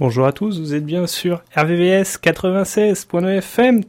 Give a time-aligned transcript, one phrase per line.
[0.00, 3.84] Bonjour à tous, vous êtes bien sur RVVS 96.9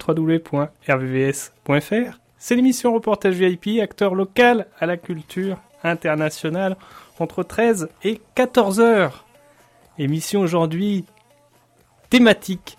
[0.85, 2.19] www.rvvs.fr.
[2.37, 6.75] C'est l'émission Reportage VIP, acteur local à la culture internationale,
[7.17, 9.25] entre 13 et 14 heures.
[9.97, 11.05] Émission aujourd'hui
[12.09, 12.77] thématique,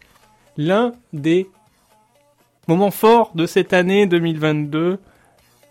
[0.59, 1.49] l'un des
[2.69, 4.99] moments forts de cette année 2022,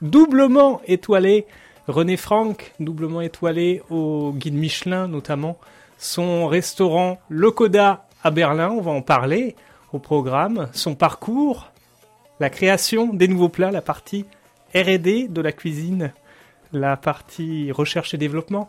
[0.02, 1.46] doublement étoilé.
[1.88, 5.59] René Franck, doublement étoilé au guide Michelin notamment
[6.02, 9.55] son restaurant Locoda à Berlin, on va en parler
[9.94, 11.71] au programme, son parcours,
[12.40, 14.26] la création des nouveaux plats, la partie
[14.74, 16.12] R&D de la cuisine,
[16.74, 18.68] la partie recherche et développement.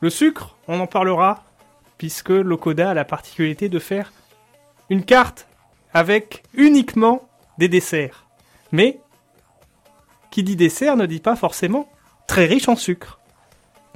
[0.00, 1.44] Le sucre, on en parlera,
[1.96, 4.12] puisque Locoda a la particularité de faire
[4.90, 5.46] une carte
[5.94, 7.28] avec uniquement
[7.58, 8.26] des desserts.
[8.72, 8.98] Mais,
[10.32, 11.88] qui dit dessert ne dit pas forcément
[12.26, 13.20] très riche en sucre.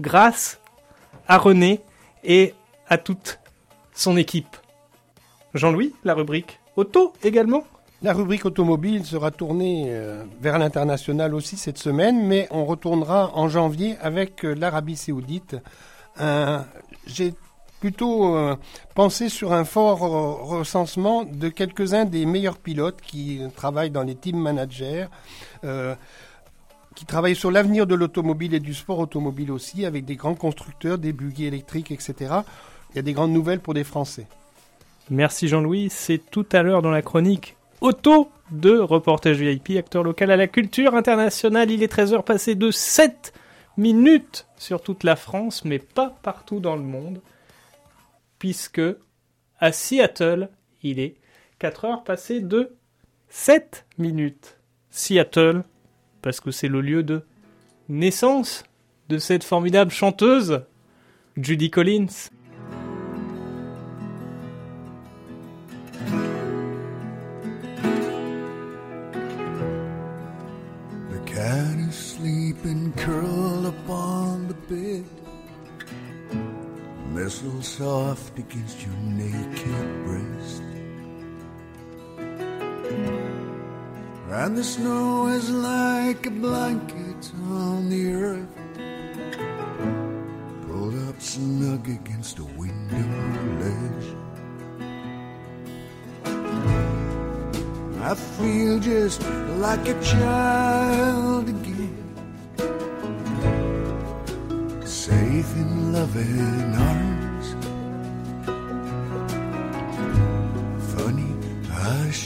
[0.01, 0.61] Grâce
[1.27, 1.81] à René
[2.25, 2.55] et
[2.89, 3.39] à toute
[3.95, 4.57] son équipe.
[5.55, 7.65] Jean-Louis, la rubrique auto également
[8.01, 13.49] La rubrique automobile sera tournée euh, vers l'international aussi cette semaine, mais on retournera en
[13.49, 15.57] janvier avec euh, l'Arabie saoudite.
[17.07, 17.35] J'ai
[17.81, 18.57] plutôt euh,
[18.95, 24.39] pensé sur un fort recensement de quelques-uns des meilleurs pilotes qui travaillent dans les team
[24.39, 25.07] managers
[26.95, 30.99] qui travaille sur l'avenir de l'automobile et du sport automobile aussi, avec des grands constructeurs,
[30.99, 32.35] des buggy électriques, etc.
[32.91, 34.27] Il y a des grandes nouvelles pour des Français.
[35.11, 40.31] Merci Jean-Louis, c'est tout à l'heure dans la chronique auto de Reportage VIP, acteur local
[40.31, 41.71] à la culture internationale.
[41.71, 43.33] Il est 13h passé de 7
[43.77, 47.21] minutes sur toute la France, mais pas partout dans le monde,
[48.39, 48.83] puisque
[49.59, 50.49] à Seattle,
[50.83, 51.17] il est
[51.59, 52.77] 4 heures passées de
[53.29, 54.59] 7 minutes.
[54.91, 55.65] Seattle,
[56.23, 57.23] parce que c'est le lieu de
[57.89, 58.65] naissance
[59.09, 60.63] de cette formidable chanteuse,
[61.37, 62.31] Judy Collins.
[71.11, 75.05] The cat is sleeping curled upon the bed,
[77.13, 80.32] nestle soft against your naked breast.
[84.33, 88.49] And the snow is like a blanket on the earth,
[90.67, 93.05] pulled up snug against a window
[93.61, 94.17] ledge.
[98.01, 99.23] I feel just
[99.59, 102.17] like a child again,
[104.87, 107.12] safe in loving arms.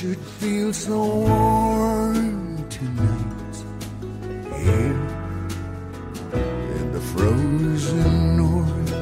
[0.01, 3.57] Should feel so warm tonight
[4.61, 5.01] here
[6.77, 8.93] in the frozen north.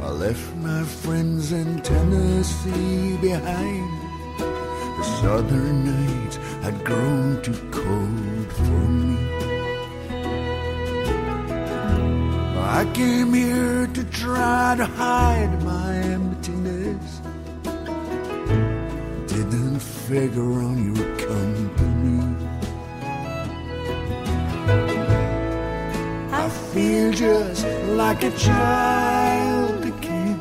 [0.00, 3.90] I left my friends in Tennessee behind.
[4.38, 8.05] The southern nights had grown too cold
[12.76, 17.22] I came here to try to hide my emptiness.
[19.32, 22.20] Didn't figure on your company.
[26.42, 27.64] I feel just
[28.02, 30.38] like a child again,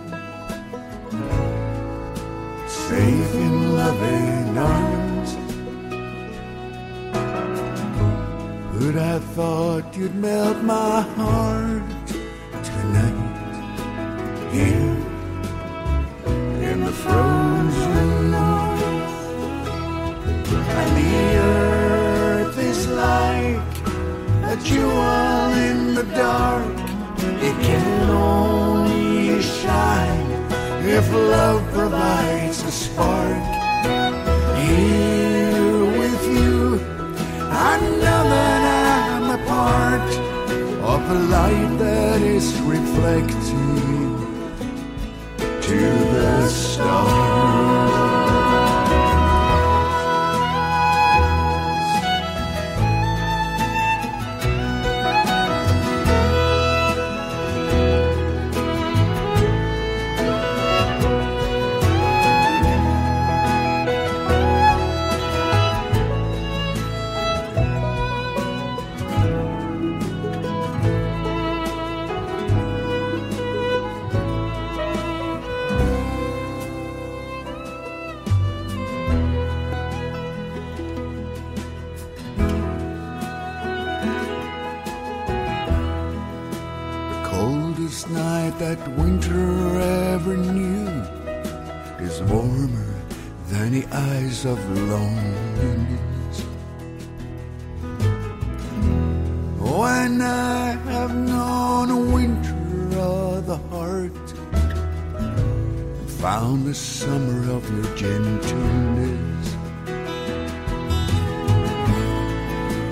[2.68, 5.32] safe in loving arms.
[8.78, 11.95] But I thought you'd melt my heart
[24.66, 26.76] jewel in the dark.
[27.48, 30.32] It can only shine
[30.84, 33.44] if love provides a spark.
[34.66, 36.80] Here with you,
[37.70, 38.62] I know that
[39.14, 40.10] I'm a part
[40.94, 44.18] of the light that is reflecting
[45.68, 45.80] to
[46.16, 47.55] the stars.
[88.66, 89.80] That winter
[90.14, 90.90] ever knew
[92.08, 92.94] is warmer
[93.50, 94.58] than the eyes of
[94.90, 96.38] loneliness.
[99.80, 104.26] When I have known a winter of the heart,
[106.00, 109.48] and found the summer of your gentleness.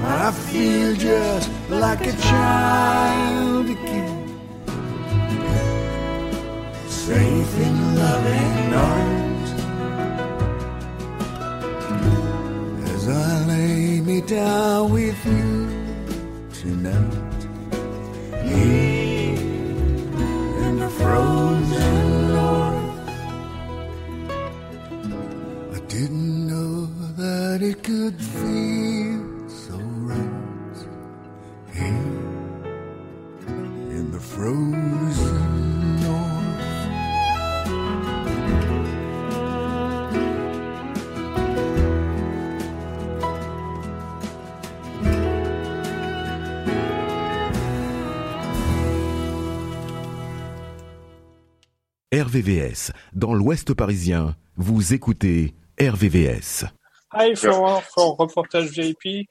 [0.06, 3.73] I feel just like a child
[7.08, 9.50] safe in loving arms.
[12.92, 15.68] As I lay me down with you
[16.62, 17.42] tonight,
[52.44, 52.92] RVVS.
[53.14, 56.66] Dans l'Ouest parisien, vous écoutez RVVS.
[57.14, 59.28] Hi, Florent for Reportage VIP.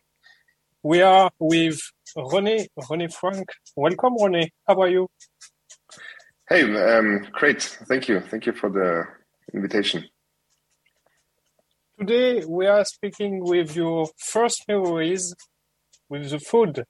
[0.82, 1.78] We are with
[2.16, 3.46] René, René Frank.
[3.76, 4.48] Welcome, René.
[4.66, 5.08] How are you?
[6.48, 7.78] Hey, um, great.
[7.86, 8.20] Thank you.
[8.30, 9.04] Thank you for the
[9.52, 10.04] invitation.
[11.98, 15.34] Today we are speaking with your first memories
[16.08, 16.84] with the food.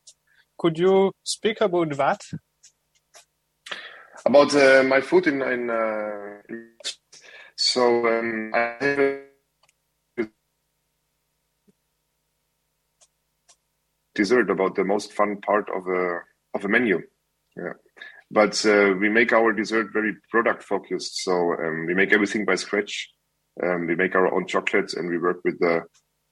[0.57, 2.21] Could you speak about that?
[4.25, 6.39] About uh, my food in, in, uh,
[7.57, 10.29] so um, I have
[14.15, 16.21] dessert about the most fun part of a
[16.55, 17.01] of a menu.
[17.57, 17.73] Yeah,
[18.31, 21.23] but uh, we make our dessert very product focused.
[21.25, 23.11] So um, we make everything by scratch.
[23.63, 25.83] Um, we make our own chocolates, and we work with the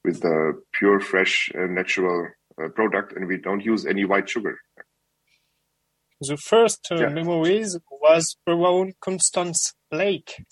[0.04, 2.28] with the pure, fresh, uh, natural
[2.62, 4.58] uh, product, and we don't use any white sugar.
[6.20, 7.08] The first uh, Yeah.
[7.08, 10.44] memories was around Constance Lake.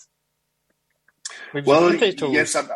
[1.53, 2.33] With Well, potatoes.
[2.33, 2.55] yes.
[2.55, 2.69] I'm,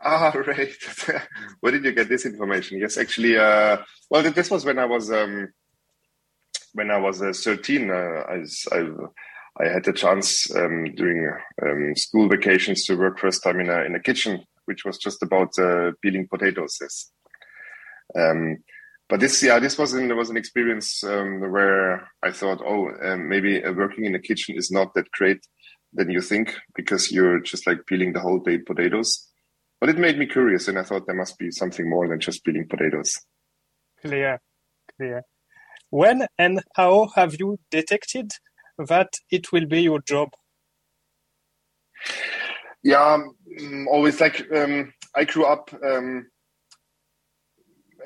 [0.04, 0.72] ah, right.
[1.60, 2.78] Where did you get this information?
[2.78, 3.78] Yes, actually, uh,
[4.10, 5.48] well, this was when I was um,
[6.74, 7.90] when I was uh, thirteen.
[7.90, 8.86] Uh, I, I
[9.60, 11.28] I had the chance um, during
[11.62, 15.20] um, school vacations to work first time in a in a kitchen, which was just
[15.22, 16.78] about uh, peeling potatoes.
[16.80, 17.10] Yes.
[18.16, 18.58] Um,
[19.08, 23.28] but this, yeah, this was an was an experience um, where I thought, oh, um,
[23.28, 25.40] maybe uh, working in a kitchen is not that great
[25.92, 29.26] than you think because you're just like peeling the whole day potatoes.
[29.80, 32.44] But it made me curious, and I thought there must be something more than just
[32.44, 33.18] peeling potatoes.
[34.02, 34.40] Clear,
[34.96, 35.22] clear.
[35.90, 38.32] When and how have you detected
[38.78, 40.28] that it will be your job?
[42.82, 46.26] Yeah, um, always like um, I grew up, um,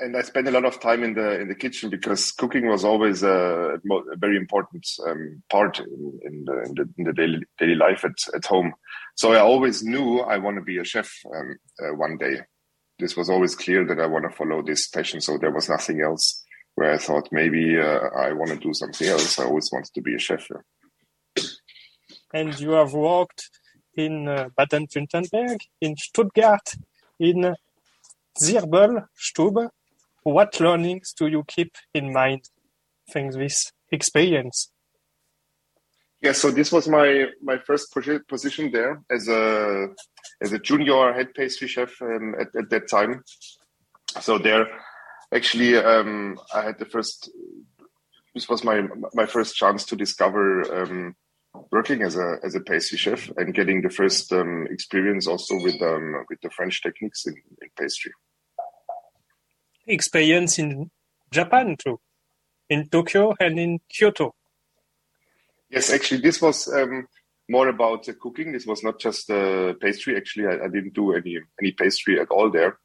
[0.00, 2.84] and I spent a lot of time in the in the kitchen because cooking was
[2.84, 7.42] always a, a very important um, part in, in the in the, in the daily
[7.58, 8.72] daily life at, at home.
[9.16, 12.40] So I always knew I want to be a chef um, uh, one day.
[12.98, 15.20] This was always clear that I want to follow this passion.
[15.20, 16.44] So there was nothing else
[16.74, 19.38] where I thought maybe uh, I want to do something else.
[19.38, 20.46] I always wanted to be a chef.
[20.50, 21.42] yeah.
[22.32, 23.50] And you have worked
[23.94, 26.74] in uh, Baden-Württemberg, in Stuttgart,
[27.18, 27.54] in
[28.40, 29.68] Zirbelstube.
[30.22, 32.48] What learnings do you keep in mind
[33.10, 34.70] from this experience?
[36.20, 37.92] Yeah, so this was my my first
[38.28, 39.88] position there as a
[40.40, 43.24] as a junior head pastry chef um, at, at that time.
[44.20, 44.68] So there,
[45.34, 47.28] actually, um, I had the first.
[48.34, 51.16] This was my my first chance to discover um,
[51.72, 55.82] working as a as a pastry chef and getting the first um, experience also with
[55.82, 58.12] um, with the French techniques in, in pastry.
[59.86, 60.90] Experience in
[61.30, 61.98] Japan too,
[62.68, 64.34] in Tokyo and in Kyoto.
[65.70, 67.06] Yes, actually, this was um,
[67.48, 68.52] more about uh, cooking.
[68.52, 70.16] This was not just uh, pastry.
[70.16, 72.78] Actually, I, I didn't do any any pastry at all there.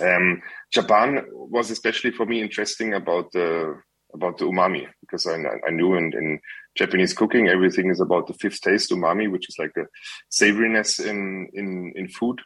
[0.00, 3.80] Um, Japan was especially for me interesting about the
[4.14, 5.36] about the umami because I,
[5.66, 6.40] I knew in, in
[6.76, 9.86] Japanese cooking everything is about the fifth taste umami, which is like the
[10.30, 12.40] savoriness in in in food.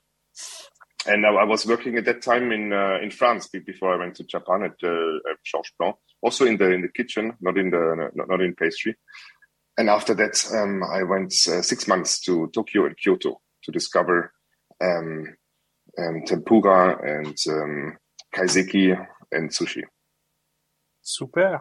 [1.07, 4.17] And I, I was working at that time in uh, in France before I went
[4.17, 7.71] to Japan at, uh, at Georges Blanc, also in the in the kitchen, not in
[7.71, 8.97] the not, not in pastry.
[9.79, 14.33] And after that, um, I went uh, six months to Tokyo and Kyoto to discover
[14.83, 15.37] um,
[15.99, 17.97] um, tempura and um,
[18.35, 19.83] kaiseki and sushi.
[21.01, 21.61] Super.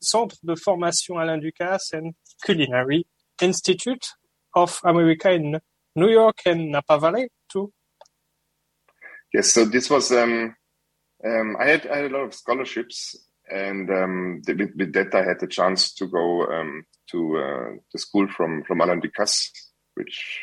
[0.00, 3.06] Centre de Formation Alain Ducasse and Culinary
[3.40, 4.06] Institute
[4.54, 5.58] of America in
[5.96, 7.72] New York and Napa Valley too.
[9.34, 10.54] Yes, so this was um,
[11.26, 13.16] um, I had I had a lot of scholarships,
[13.50, 17.70] and um, th- with, with that I had the chance to go um, to uh,
[17.92, 19.50] the school from from Alain Ducasse,
[19.94, 20.40] which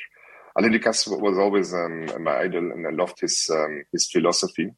[0.58, 4.70] Alain Ducasse was always um, my idol, and I loved his um, his philosophy,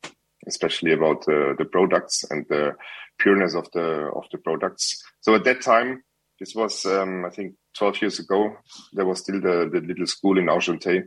[0.47, 2.73] especially about uh, the products and the
[3.17, 5.03] pureness of the of the products.
[5.21, 6.03] So at that time,
[6.39, 8.57] this was I think 12 years ago.
[8.93, 11.05] There was still the, the little school in Argenteuil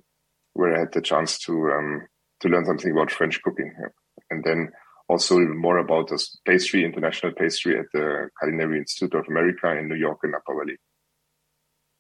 [0.54, 2.08] where I had the chance to um,
[2.40, 3.88] to learn something about French cooking, yeah.
[4.30, 4.70] and then
[5.08, 9.94] also more about this pastry, international pastry at the Culinary Institute of America in New
[9.94, 10.76] York and Napa Valley.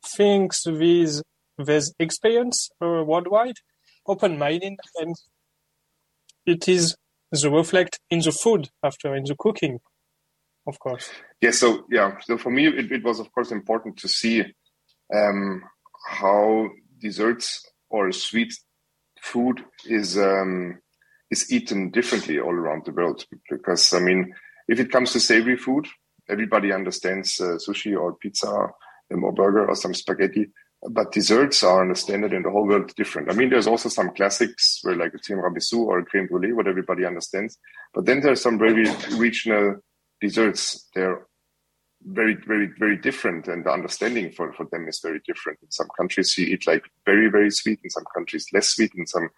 [0.04, 0.72] Thanks to
[1.58, 3.56] this experience uh, worldwide,
[4.06, 5.14] open-minded, and
[6.44, 6.96] it is
[7.32, 9.80] the reflect in the food after in the cooking,
[10.66, 11.10] of course.
[11.40, 14.44] Yeah, so yeah, so for me it, it was of course important to see
[15.14, 15.62] um,
[16.08, 16.68] how
[17.00, 18.52] desserts or sweet
[19.32, 20.78] food is um,
[21.30, 23.24] is eaten differently all around the world.
[23.50, 24.34] Because I mean,
[24.68, 25.86] if it comes to savory food,
[26.28, 28.50] everybody understands uh, sushi or pizza
[29.12, 30.48] um, or burger or some spaghetti.
[30.88, 33.30] But desserts are understood in the whole world different.
[33.30, 36.68] I mean, there's also some classics where like a tiramisu or a creme brulee, what
[36.68, 37.58] everybody understands.
[37.94, 39.76] But then there's some very regional
[40.20, 40.88] desserts.
[40.94, 41.26] They're
[42.06, 45.58] very, very, very different, and the understanding for, for them is very different.
[45.62, 47.80] In some countries, you eat like very, very sweet.
[47.82, 48.92] In some countries, less sweet.
[48.94, 49.28] In some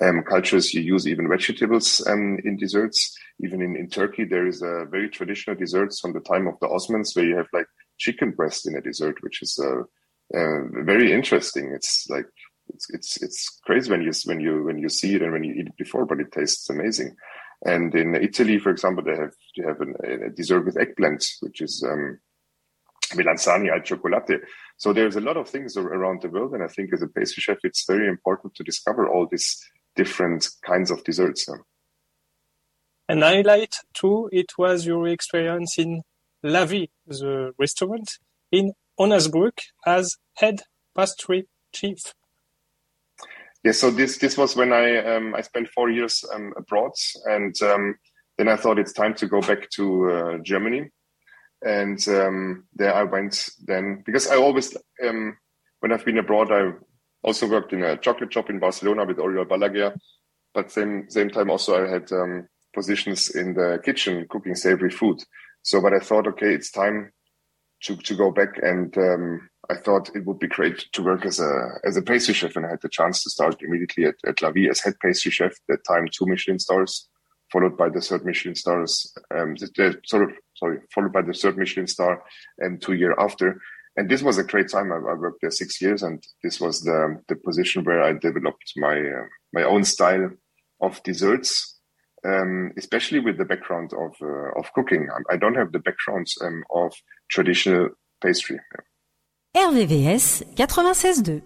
[0.00, 3.16] um, cultures, you use even vegetables um, in desserts.
[3.40, 6.68] Even in, in Turkey, there is a very traditional desserts from the time of the
[6.68, 7.66] Osmans where you have like
[7.98, 9.82] chicken breast in a dessert, which is uh,
[10.38, 11.72] uh, very interesting.
[11.74, 12.26] It's like
[12.68, 15.54] it's it's it's crazy when you when you when you see it and when you
[15.54, 17.16] eat it before, but it tastes amazing.
[17.64, 21.60] And in Italy, for example, they have they have an, a dessert with eggplant, which
[21.60, 22.18] is um,
[23.14, 24.40] melanzane al chocolate.
[24.76, 27.40] So there's a lot of things around the world, and I think as a pastry
[27.40, 29.58] chef, it's very important to discover all these
[29.94, 31.48] different kinds of desserts.
[33.08, 36.02] And highlight too, it was your experience in
[36.42, 38.10] La Vie, the restaurant
[38.50, 40.62] in Osnabrück as head
[40.96, 42.14] pastry chief.
[43.64, 46.92] Yeah, so this this was when I um, I spent four years um, abroad,
[47.26, 47.94] and um,
[48.36, 50.90] then I thought it's time to go back to uh, Germany,
[51.62, 54.76] and um, there I went then because I always
[55.06, 55.36] um,
[55.80, 56.72] when I've been abroad I
[57.22, 59.96] also worked in a chocolate shop in Barcelona with Oriol Balaguer,
[60.54, 65.22] but same same time also I had um, positions in the kitchen cooking savory food.
[65.62, 67.12] So, but I thought, okay, it's time
[67.84, 68.96] to to go back and
[69.70, 72.66] I thought it would be great to work as a as a pastry chef, and
[72.66, 75.52] I had the chance to start immediately at, at La Vie as head pastry chef.
[75.68, 77.08] That time, two Michelin stars,
[77.52, 79.12] followed by the third Michelin stars.
[79.34, 82.22] Um, the, the, sort of sorry, followed by the third Michelin star,
[82.58, 83.60] and two year after.
[83.96, 84.90] And this was a great time.
[84.90, 88.72] I, I, worked there six years, and this was the the position where I developed
[88.76, 90.30] my uh, my own style
[90.80, 91.78] of desserts,
[92.26, 95.08] um, especially with the background of uh, of cooking.
[95.12, 96.94] I, I, don't have the background um, of
[97.30, 97.90] traditional
[98.20, 98.58] pastry.
[99.54, 101.42] RVVS 96.2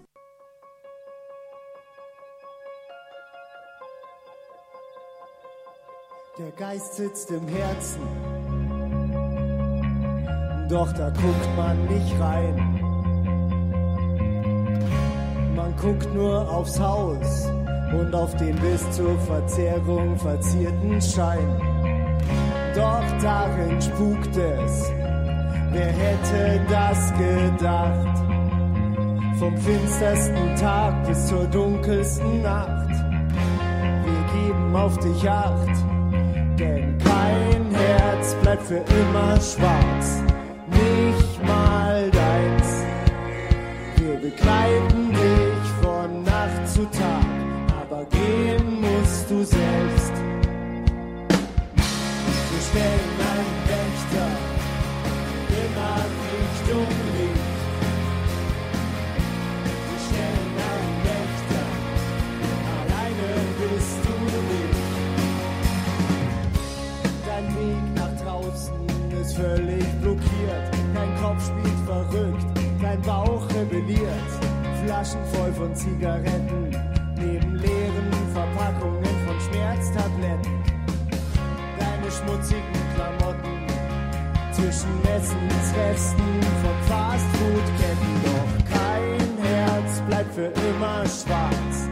[6.37, 7.99] Der Geist sitzt im Herzen,
[10.69, 12.55] doch da guckt man nicht rein.
[15.53, 17.47] Man guckt nur aufs Haus
[17.91, 21.61] und auf den bis zur Verzehrung verzierten Schein.
[22.73, 24.96] Doch darin spukt es
[25.71, 28.23] Wer hätte das gedacht?
[29.37, 32.89] Vom finstersten Tag bis zur dunkelsten Nacht.
[32.89, 35.75] Wir geben auf dich Acht,
[36.57, 40.23] denn kein Herz bleibt für immer schwarz.
[40.71, 42.85] Nicht mal deins.
[43.97, 47.25] Wir begleiten dich von Nacht zu Tag,
[47.81, 50.13] aber gehen musst du selbst.
[52.49, 53.16] Wir stellen
[69.37, 70.67] völlig blockiert.
[70.93, 72.45] Dein Kopf spielt verrückt,
[72.81, 74.29] dein Bauch rebelliert.
[74.83, 76.69] Flaschen voll von Zigaretten,
[77.15, 80.63] neben leeren Verpackungen von Schmerztabletten.
[81.79, 83.57] Deine schmutzigen Klamotten
[84.51, 88.13] zwischen Essensresten von Fastfood-Ketten.
[88.25, 91.86] Doch kein Herz bleibt für immer schwarz.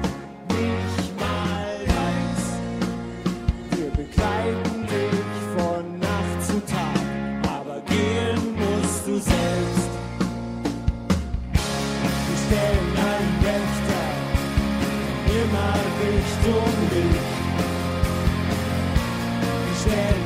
[19.85, 20.24] Yeah.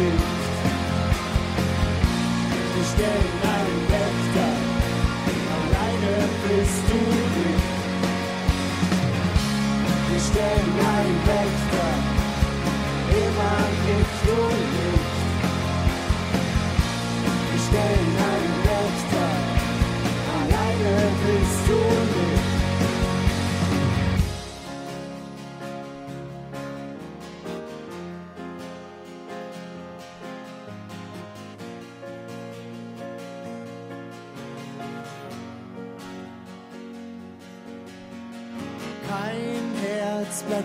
[0.00, 0.18] Richtung
[2.98, 3.39] Licht.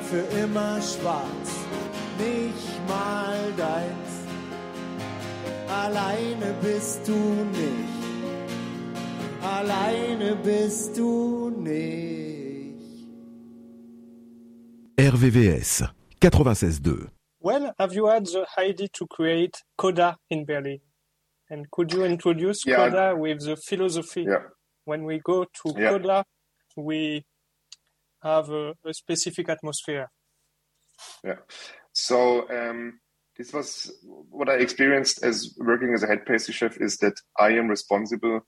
[0.10, 1.50] Für immer schwarz,
[2.20, 4.12] nicht mal deins.
[5.68, 8.04] Alleine bist du nicht,
[9.41, 12.76] alleine bist du nicht.
[15.00, 15.84] RVVS
[16.22, 17.10] 96.2.
[17.39, 20.80] When have you had the idea to create Coda in Berlin?
[21.50, 22.78] And could you introduce Yeah.
[22.89, 24.24] Coda with the philosophy?
[24.24, 24.50] Yeah.
[24.86, 25.89] When we go to Yeah.
[25.91, 26.24] Coda,
[26.76, 27.24] we
[28.26, 30.10] have a, a specific atmosphere.
[31.24, 31.40] Yeah.
[31.94, 33.00] So um,
[33.38, 33.92] this was
[34.30, 38.42] what I experienced as working as a head pastry chef is that I am responsible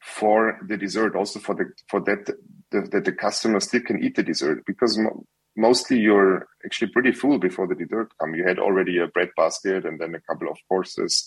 [0.00, 2.26] for the dessert, also for the for that
[2.70, 5.24] the, that the customer still can eat the dessert because mo-
[5.56, 8.34] mostly you're actually pretty full before the dessert come.
[8.34, 11.26] You had already a bread basket and then a couple of courses,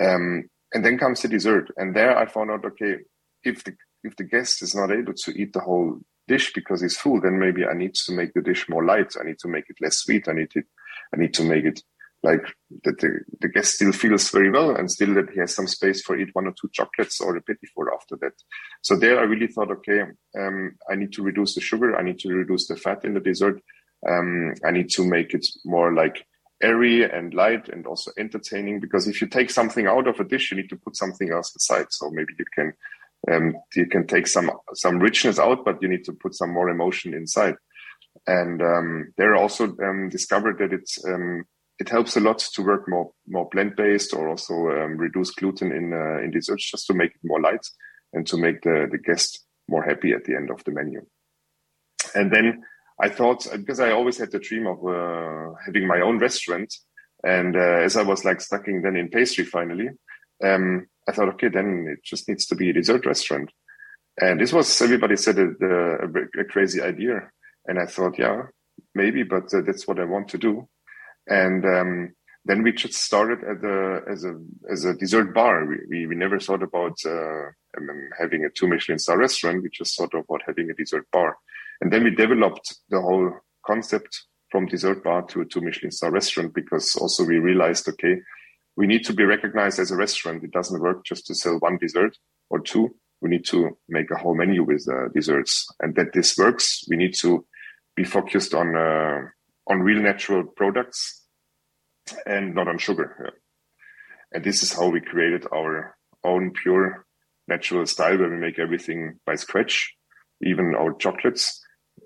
[0.00, 1.72] um, and then comes the dessert.
[1.76, 2.98] And there I found out, okay,
[3.42, 6.96] if the if the guest is not able to eat the whole dish because it's
[6.96, 9.14] full, then maybe I need to make the dish more light.
[9.20, 10.28] I need to make it less sweet.
[10.28, 10.62] I need to,
[11.14, 11.82] I need to make it
[12.24, 12.42] like
[12.84, 16.00] that the, the guest still feels very well and still that he has some space
[16.00, 18.32] for eat one or two chocolates or a petit four after that.
[18.80, 20.04] So there I really thought, okay,
[20.38, 21.96] um, I need to reduce the sugar.
[21.96, 23.60] I need to reduce the fat in the dessert.
[24.08, 26.26] Um, I need to make it more like
[26.62, 30.50] airy and light and also entertaining because if you take something out of a dish,
[30.50, 31.86] you need to put something else aside.
[31.90, 32.72] So maybe you can
[33.30, 36.68] um, you can take some some richness out, but you need to put some more
[36.68, 37.54] emotion inside.
[38.26, 41.44] And um, there also um, discovered that it's um,
[41.78, 45.72] it helps a lot to work more more blend based or also um, reduce gluten
[45.72, 47.66] in uh, in desserts just to make it more light
[48.12, 51.04] and to make the the guest more happy at the end of the menu.
[52.14, 52.62] And then
[53.00, 56.72] I thought because I always had the dream of uh, having my own restaurant,
[57.24, 59.88] and uh, as I was like stuck in then in pastry finally,
[60.42, 63.50] um, I thought, okay, then it just needs to be a dessert restaurant.
[64.20, 67.30] And this was everybody said a, a, a crazy idea,
[67.66, 68.42] and I thought, yeah,
[68.94, 70.68] maybe, but uh, that's what I want to do.
[71.26, 72.12] And um,
[72.44, 74.34] then we just started as a as a
[74.70, 75.66] as a dessert bar.
[75.66, 77.50] We we, we never thought about uh,
[78.18, 79.62] having a two Michelin star restaurant.
[79.62, 81.36] We just thought about having a dessert bar,
[81.80, 83.32] and then we developed the whole
[83.66, 88.20] concept from dessert bar to a two Michelin star restaurant because also we realized, okay,
[88.76, 90.44] we need to be recognized as a restaurant.
[90.44, 92.16] It doesn't work just to sell one dessert
[92.50, 92.94] or two.
[93.20, 96.96] We need to make a whole menu with uh, desserts, and that this works, we
[96.96, 97.46] need to
[97.96, 99.20] be focused on uh,
[99.66, 101.22] on real natural products
[102.26, 103.16] and not on sugar.
[103.22, 103.30] Yeah.
[104.32, 107.06] And this is how we created our own pure
[107.48, 109.94] natural style, where we make everything by scratch,
[110.42, 111.63] even our chocolates,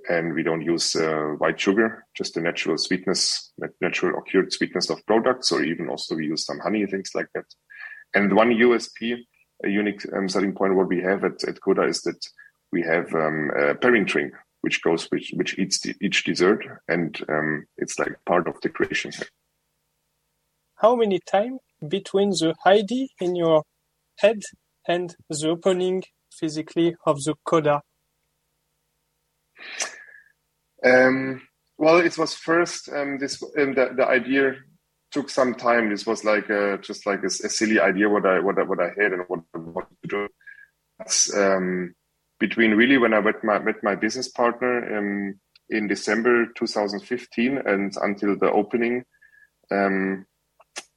[0.09, 5.05] and we don't use uh, white sugar, just the natural sweetness, natural occurred sweetness of
[5.07, 7.45] products, or even also we use some honey, things like that.
[8.15, 9.19] And one USP,
[9.65, 12.27] a unique um, selling point, what we have at, at Coda is that
[12.73, 17.21] we have um, a pairing drink, which goes which which eats the, each dessert, and
[17.29, 19.13] um, it's like part of the creation.
[20.77, 23.65] How many time between the idea in your
[24.19, 24.43] head
[24.87, 27.83] and the opening physically of the Coda?
[30.85, 31.43] Um,
[31.77, 34.57] well, it was first um, this um, the, the idea
[35.11, 35.91] took some time.
[35.91, 38.81] This was like a, just like a, a silly idea what I what I, what
[38.81, 40.29] I had and what I wanted to do.
[41.41, 41.95] Um,
[42.41, 47.93] between really when I met my met my business partner um, in December 2015 and
[48.01, 49.05] until the opening
[49.71, 50.27] um,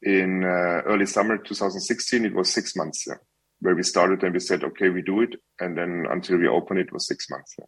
[0.02, 3.06] in uh, early summer 2016, it was six months.
[3.08, 3.16] Yeah,
[3.60, 6.78] where we started and we said, okay, we do it, and then until we open
[6.78, 7.56] it was six months.
[7.60, 7.66] Yeah.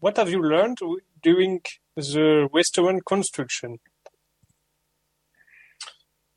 [0.00, 0.78] What have you learned
[1.22, 1.60] during
[1.96, 3.78] the restaurant construction?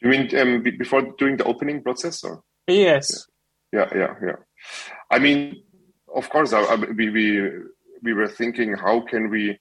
[0.02, 2.41] You mean um, be- before doing the opening process, or?
[2.67, 3.28] Yes.
[3.74, 4.36] Yeah, yeah, yeah.
[5.12, 5.63] I mean,
[6.13, 7.41] of course, I, I, we we
[8.02, 9.60] we were thinking, how can we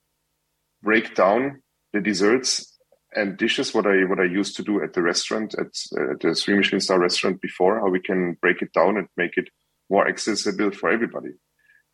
[0.82, 2.78] break down the desserts
[3.14, 3.74] and dishes?
[3.74, 6.80] What I what I used to do at the restaurant at, uh, the three Michelin
[6.80, 9.48] star restaurant before, how we can break it down and make it
[9.90, 11.30] more accessible for everybody.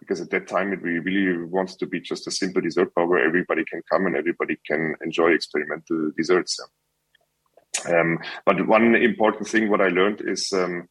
[0.05, 3.07] Because at that time, it, we really wanted to be just a simple dessert bar
[3.07, 6.61] where everybody can come and everybody can enjoy experimental desserts.
[7.89, 10.89] Um, but one important thing what I learned is um,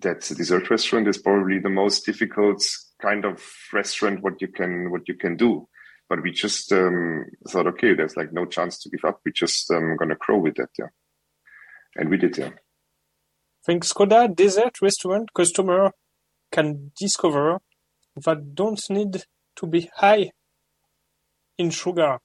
[0.00, 2.64] that dessert restaurant is probably the most difficult
[3.00, 5.68] kind of restaurant what you can what you can do.
[6.08, 9.20] But we just um, thought, okay, there's like no chance to give up.
[9.24, 10.86] We're just um, gonna grow with that, yeah.
[11.96, 12.50] And we did, yeah.
[13.64, 15.90] Thanks, Coda dessert restaurant customer
[16.52, 17.58] can discover
[18.24, 19.24] that don't need
[19.56, 20.30] to be high
[21.58, 22.18] in sugar.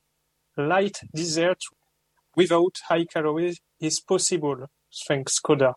[0.57, 1.61] Light dessert
[2.35, 4.67] without high calories is possible,
[5.07, 5.75] thanks Coda.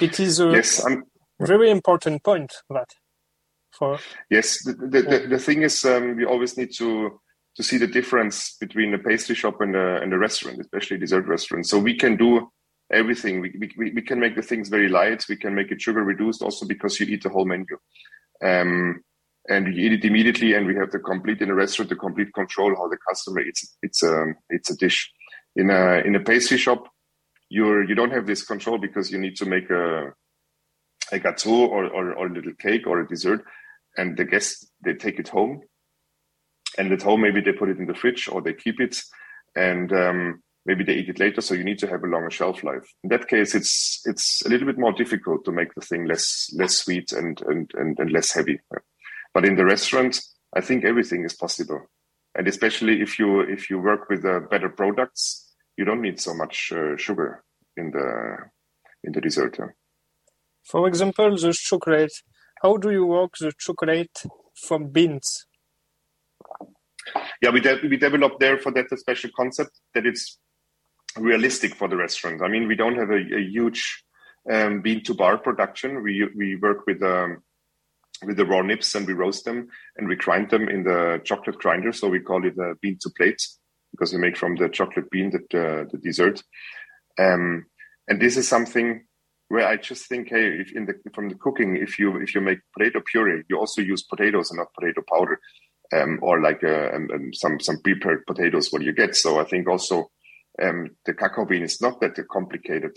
[0.00, 1.04] It is a Yes, I'm,
[1.40, 2.90] very important point that
[3.70, 3.98] for
[4.30, 7.20] Yes, the, the, the, the thing is, um, we always need to
[7.56, 11.26] to see the difference between the pastry shop and the, and the restaurant, especially dessert
[11.26, 11.66] restaurant.
[11.66, 12.50] So we can do
[12.92, 13.40] everything.
[13.40, 15.24] We, we, we can make the things very light.
[15.28, 17.76] We can make it sugar reduced also because you eat the whole menu.
[18.44, 19.00] Um,
[19.48, 22.32] and you eat it immediately and we have the complete in a restaurant, the complete
[22.34, 23.76] control how the customer eats.
[23.82, 25.10] It's a, it's a dish.
[25.56, 26.88] In a, in a pastry shop,
[27.48, 30.12] you're, you don't have this control because you need to make a,
[31.12, 33.44] a gâteau or, or, or a little cake or a dessert
[33.96, 35.60] and the guests they take it home
[36.78, 39.00] and at home maybe they put it in the fridge or they keep it
[39.54, 42.64] and um, maybe they eat it later so you need to have a longer shelf
[42.64, 46.06] life in that case it's it's a little bit more difficult to make the thing
[46.06, 48.58] less less sweet and and and, and less heavy
[49.32, 50.20] but in the restaurant
[50.54, 51.80] i think everything is possible
[52.34, 56.34] and especially if you if you work with uh, better products you don't need so
[56.34, 57.42] much uh, sugar
[57.76, 58.36] in the
[59.02, 59.58] in the dessert.
[60.64, 62.12] For example, the chocolate.
[62.62, 64.22] How do you work the chocolate
[64.54, 65.46] from beans?
[67.42, 70.38] yeah, we de- we developed there for that a special concept that it's
[71.18, 72.42] realistic for the restaurant.
[72.42, 74.04] I mean, we don't have a, a huge
[74.50, 76.02] um, bean to bar production.
[76.02, 77.42] We we work with um,
[78.24, 81.58] with the raw nibs and we roast them and we grind them in the chocolate
[81.58, 81.92] grinder.
[81.92, 83.42] So we call it a bean to plate
[83.90, 86.42] because we make from the chocolate bean that uh, the dessert.
[87.18, 87.66] Um,
[88.08, 89.04] and this is something
[89.48, 92.40] where I just think, hey, if in the from the cooking, if you if you
[92.40, 95.38] make potato puree, you also use potatoes and not potato powder
[95.92, 96.90] um, or like uh,
[97.32, 99.14] some some prepared potatoes what you get.
[99.14, 100.10] So I think also
[100.62, 102.96] um, the cacao bean is not that a complicated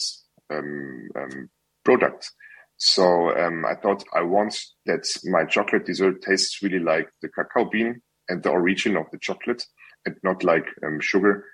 [0.50, 1.50] um, um,
[1.84, 2.32] product.
[2.78, 7.66] So um, I thought I want that my chocolate dessert tastes really like the cacao
[7.66, 9.66] bean and the origin of the chocolate,
[10.06, 11.46] and not like um, sugar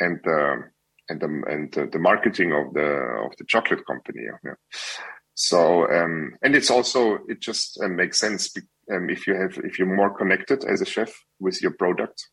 [0.00, 0.56] and uh,
[1.08, 2.88] and the and the, the marketing of the
[3.26, 4.22] of the chocolate company.
[4.44, 4.54] Yeah.
[5.34, 8.52] So um, and it's also it just uh, makes sense
[8.88, 12.28] if you have if you're more connected as a chef with your product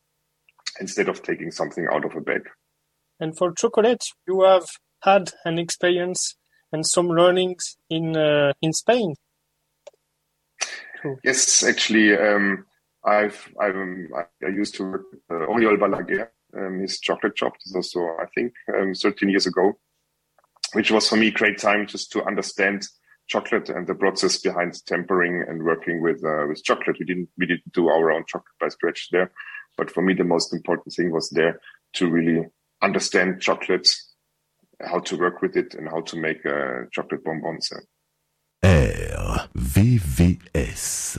[0.79, 2.41] instead of taking something out of a bag.
[3.19, 4.67] And for chocolate, you have
[5.01, 6.35] had an experience
[6.71, 9.15] and some learnings in uh, in Spain.
[11.23, 12.65] Yes, actually, um,
[13.03, 16.27] I've I'm, I used to work with uh, Oriol Balaguer,
[16.57, 17.53] um, his chocolate shop.
[17.65, 19.77] This also I think um, 13 years ago,
[20.73, 22.87] which was for me great time just to understand
[23.27, 26.97] chocolate and the process behind tempering and working with uh, with chocolate.
[26.99, 29.31] We didn't we didn't do our own chocolate by scratch there,
[29.77, 31.59] but for me the most important thing was there
[31.93, 32.45] to really
[32.81, 33.87] understand chocolate,
[34.81, 37.71] how to work with it, and how to make uh, chocolate bonbons.
[39.49, 41.17] RVVS.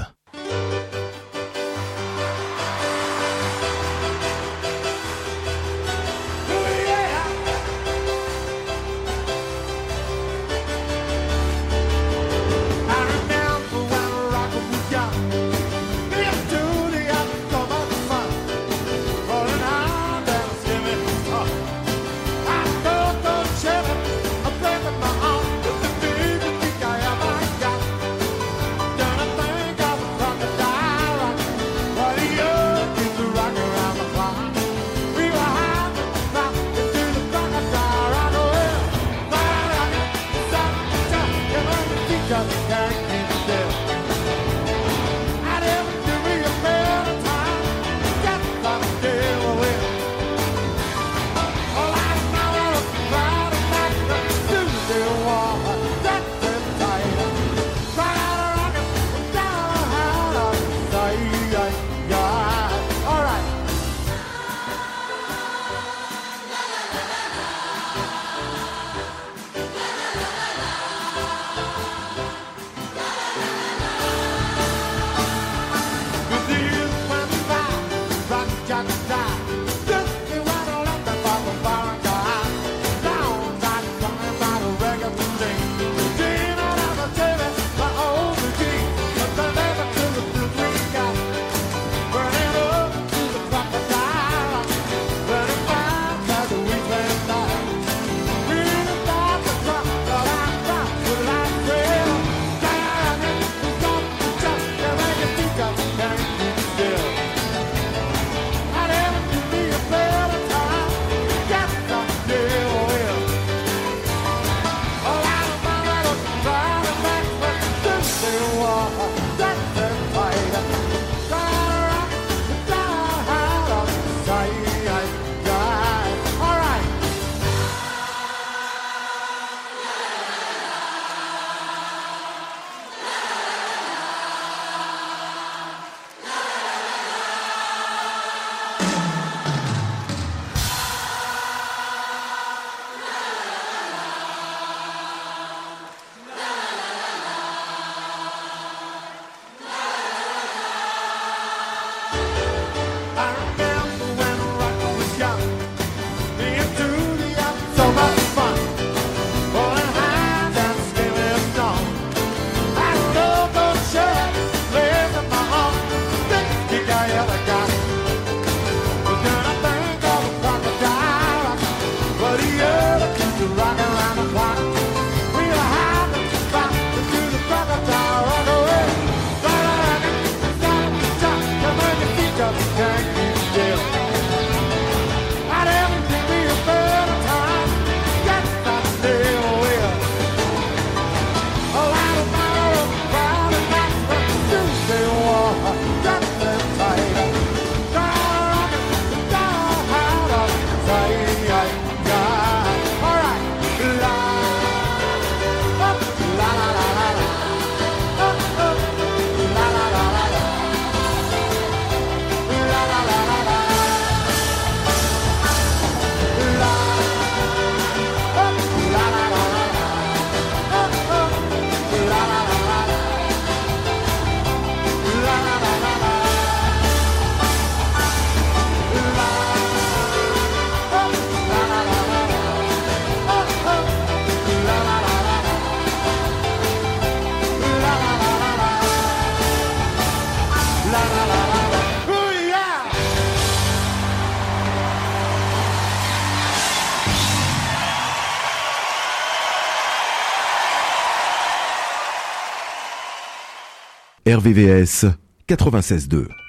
[254.37, 255.05] RVVS
[255.47, 256.40] 96.2.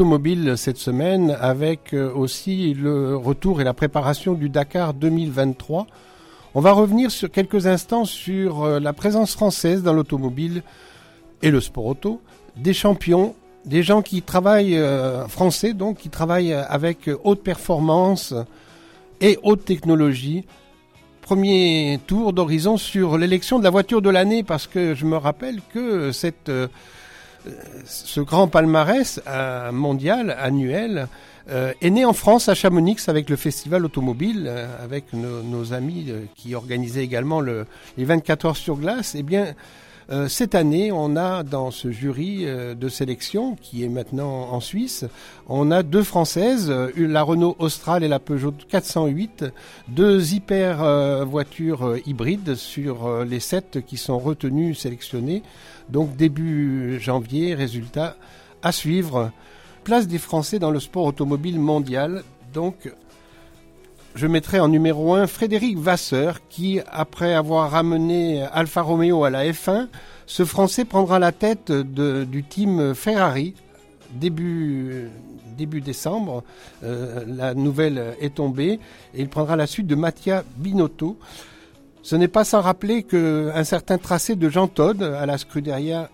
[0.00, 5.86] news automobiles cette semaine avec euh, aussi le retour et la préparation du Dakar 2023.
[6.54, 10.62] On va revenir sur quelques instants sur euh, la présence française dans l'automobile
[11.42, 12.22] et le sport auto,
[12.56, 13.34] des champions,
[13.66, 18.32] des gens qui travaillent euh, français donc qui travaillent avec haute performance
[19.20, 20.46] et haute technologie.
[21.20, 25.60] Premier tour d'horizon sur l'élection de la voiture de l'année parce que je me rappelle
[25.74, 26.50] que cette
[27.84, 31.08] ce grand palmarès euh, mondial annuel
[31.50, 36.12] euh, est né en France à Chamonix avec le festival automobile, euh, avec nos, amis
[36.36, 39.14] qui organisaient également le, les 24 heures sur glace.
[39.16, 39.54] Eh bien,
[40.26, 45.04] cette année, on a dans ce jury de sélection, qui est maintenant en Suisse,
[45.48, 49.44] on a deux Françaises, la Renault Austral et la Peugeot 408,
[49.86, 55.44] deux hyper voitures hybrides sur les sept qui sont retenues, sélectionnées.
[55.92, 58.16] Donc début janvier, résultat
[58.62, 59.30] à suivre.
[59.84, 62.22] Place des Français dans le sport automobile mondial.
[62.52, 62.92] Donc
[64.14, 69.44] je mettrai en numéro 1 Frédéric Vasseur qui, après avoir ramené Alfa Romeo à la
[69.44, 69.88] F1,
[70.26, 73.54] ce Français prendra la tête du team Ferrari
[74.12, 75.10] début,
[75.56, 76.42] début décembre.
[76.84, 78.80] Euh, la nouvelle est tombée
[79.14, 81.16] et il prendra la suite de Mattia Binotto.
[82.02, 86.08] Ce n'est pas sans rappeler qu'un certain tracé de Jean Todt à la Scuderia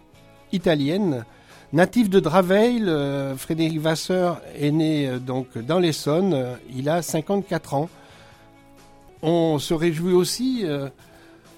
[0.52, 1.24] italienne
[1.72, 6.32] Natif de Draveil, euh, Frédéric Vasseur est né euh, donc dans l'Essonne.
[6.32, 7.88] Euh, il a 54 ans.
[9.22, 10.64] On se réjouit aussi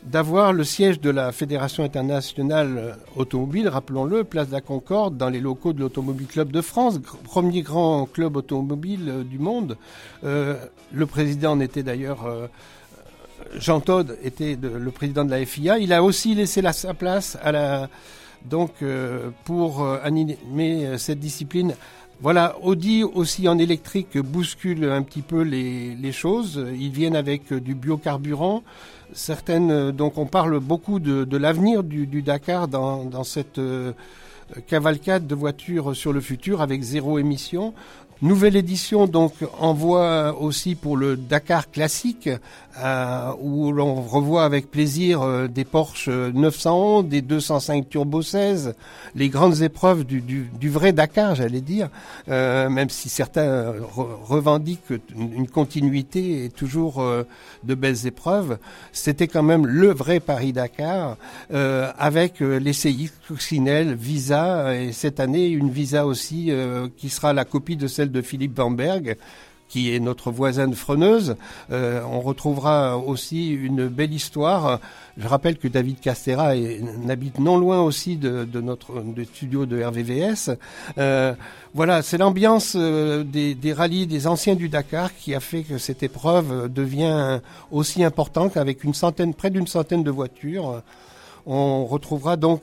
[0.05, 5.41] d'avoir le siège de la Fédération internationale automobile, rappelons-le, place de la Concorde, dans les
[5.41, 9.77] locaux de l'Automobile Club de France, premier grand club automobile du monde.
[10.23, 12.27] Le président en était d'ailleurs
[13.57, 15.79] Jean Todt était le président de la FIA.
[15.79, 17.89] Il a aussi laissé la- sa place à la
[18.45, 21.75] donc euh, pour euh, animer euh, cette discipline.
[22.21, 26.65] Voilà, Audi aussi en électrique bouscule un petit peu les, choses.
[26.77, 28.65] Ils viennent avec du biocarburant.
[29.13, 33.61] Certaines, donc on parle beaucoup de, l'avenir du, Dakar dans, cette
[34.67, 37.73] cavalcade de voitures sur le futur avec zéro émission.
[38.20, 42.28] Nouvelle édition donc en voie aussi pour le Dakar classique
[42.83, 48.74] euh, où l'on revoit avec plaisir euh, des Porsche 911, des 205 Turbo 16,
[49.14, 51.88] les grandes épreuves du, du, du vrai Dakar, j'allais dire,
[52.28, 57.00] euh, même si certains re- revendiquent une continuité et toujours
[57.64, 58.59] de belles épreuves.
[58.92, 61.16] C'était quand même le vrai Paris-Dakar
[61.50, 66.50] avec euh, l'essayiste Coccinelle, Visa et cette année une Visa aussi
[66.96, 69.16] qui sera la copie de celle de Philippe Bamberg
[69.68, 71.37] qui est notre voisin de Freneuse.
[71.71, 74.81] Euh, on retrouvera aussi une belle histoire.
[75.16, 80.51] Je rappelle que David Castera n'habite non loin aussi de, notre studio de RVVS.
[80.97, 81.35] Euh,
[81.75, 85.79] voilà, c'est l'ambiance euh, des, des rallyes des anciens du Dakar qui a fait que
[85.79, 87.40] cette épreuve devient
[87.71, 90.83] aussi importante avec une centaine, près d'une centaine de voitures.
[91.47, 92.62] On retrouvera donc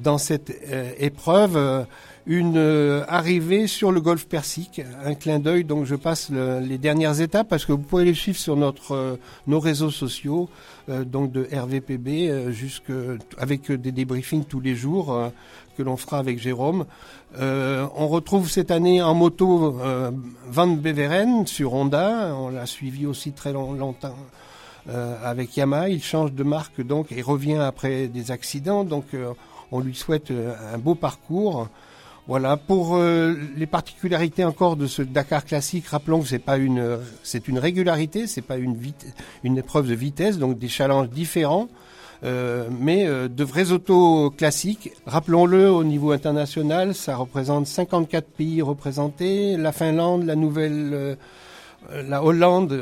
[0.00, 0.52] dans cette
[0.98, 1.86] épreuve
[2.32, 5.64] une euh, arrivée sur le golfe Persique, un clin d'œil.
[5.64, 8.92] Donc je passe le- les dernières étapes parce que vous pouvez les suivre sur notre
[8.92, 9.16] euh,
[9.48, 10.48] nos réseaux sociaux,
[10.88, 12.30] euh, donc de RVPB,
[13.36, 15.32] avec des débriefings tous les jours
[15.76, 16.84] que l'on fera avec Jérôme.
[17.40, 19.76] On retrouve cette année en moto
[20.48, 22.32] Van Beveren sur Honda.
[22.36, 24.16] On l'a suivi aussi très long- longtemps
[25.24, 25.88] avec Yamaha.
[25.88, 28.84] Il change de marque donc et revient après des accidents.
[28.84, 29.06] Donc
[29.72, 31.68] on lui souhaite un beau parcours.
[32.26, 35.86] Voilà pour euh, les particularités encore de ce Dakar classique.
[35.86, 39.06] Rappelons que c'est pas une c'est une régularité, c'est pas une vite
[39.44, 41.68] épreuve de vitesse, donc des challenges différents.
[42.22, 44.92] Euh, mais euh, de vrais autos classiques.
[45.06, 51.16] Rappelons-le, au niveau international, ça représente 54 pays représentés, la Finlande, la Nouvelle,
[51.90, 52.78] la Hollande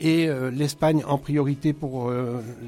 [0.00, 2.12] et l'Espagne en priorité pour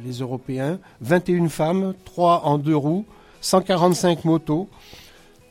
[0.05, 0.79] les Européens.
[1.01, 3.05] 21 femmes, 3 en deux roues,
[3.41, 4.69] 145 motos.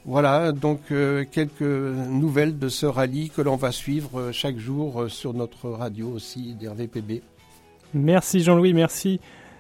[0.06, 5.02] Voilà, donc euh, quelques nouvelles de ce rallye que l'on va suivre euh, chaque jour
[5.02, 7.22] euh, sur notre radio aussi d'RVPB.
[7.94, 9.20] Merci Jean-Louis, merci.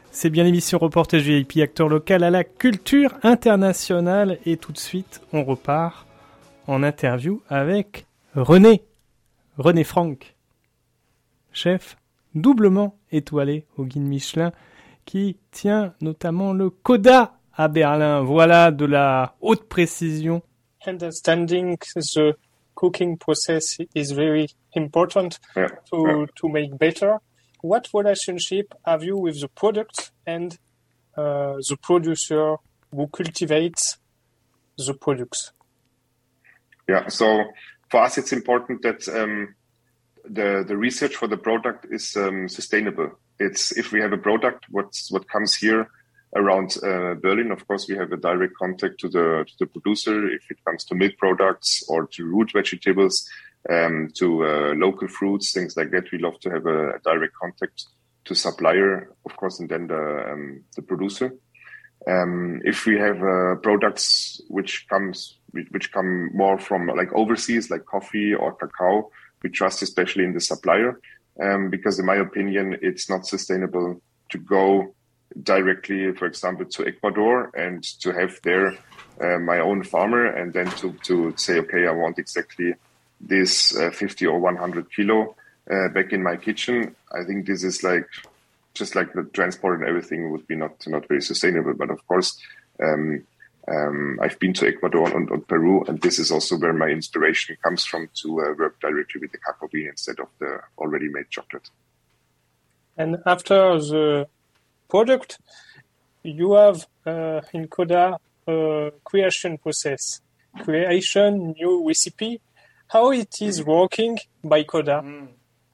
[0.09, 4.39] C'est bien l'émission Reportage VIP, acteur local à la culture internationale.
[4.45, 6.07] Et tout de suite, on repart
[6.67, 8.83] en interview avec René.
[9.57, 10.35] René Franck,
[11.53, 11.97] chef
[12.33, 14.51] doublement étoilé au guide Michelin,
[15.05, 18.21] qui tient notamment le Coda à Berlin.
[18.21, 20.41] Voilà de la haute précision.
[20.87, 22.33] understanding the
[22.73, 25.67] cooking process is very important Yeah.
[25.91, 26.25] to Yeah.
[26.35, 27.19] to make better.
[27.61, 30.57] What relationship have you with the product and
[31.15, 32.55] uh, the producer
[32.91, 33.99] who cultivates
[34.77, 35.51] the products?
[36.89, 37.07] Yeah.
[37.09, 37.25] So
[37.91, 39.53] for us, it's important that um,
[40.25, 43.09] the the research for the product is um, sustainable.
[43.39, 45.85] It's if we have a product, what's what comes here
[46.35, 47.51] around uh, Berlin.
[47.51, 50.29] Of course, we have a direct contact to the to the producer.
[50.29, 53.27] If it comes to milk products or to root vegetables,
[53.69, 57.33] um, to uh, local fruits, things like that, we love to have a, a direct
[57.35, 57.85] contact
[58.25, 61.33] to supplier, of course, and then the um, the producer.
[62.07, 67.85] Um, if we have uh, products which comes which come more from like overseas, like
[67.85, 69.11] coffee or cacao,
[69.43, 70.99] we trust especially in the supplier,
[71.41, 74.95] um, because in my opinion, it's not sustainable to go
[75.43, 78.77] directly, for example, to Ecuador and to have there
[79.21, 82.73] uh, my own farmer and then to to say, okay, I want exactly
[83.19, 85.35] this uh, 50 or 100 kilo
[85.69, 86.95] uh, back in my kitchen.
[87.11, 88.07] I think this is like
[88.73, 91.73] just like the transport and everything would be not not very sustainable.
[91.73, 92.39] But of course,
[92.81, 93.23] um,
[93.67, 97.57] um, I've been to Ecuador and, and Peru, and this is also where my inspiration
[97.63, 101.29] comes from to uh, work directly with the cacao bean instead of the already made
[101.29, 101.69] chocolate.
[102.97, 104.27] And after the
[104.91, 105.39] product,
[106.21, 110.21] you have uh, in Coda a creation process,
[110.63, 112.41] creation new recipe.
[112.87, 114.97] How it is working by Coda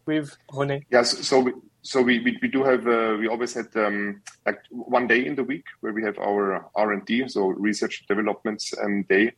[0.06, 0.84] with René?
[0.92, 1.52] Yes, so we,
[1.82, 5.36] so we, we, we do have uh, we always had um, like one day in
[5.36, 9.32] the week where we have our R and D, so research developments um, day,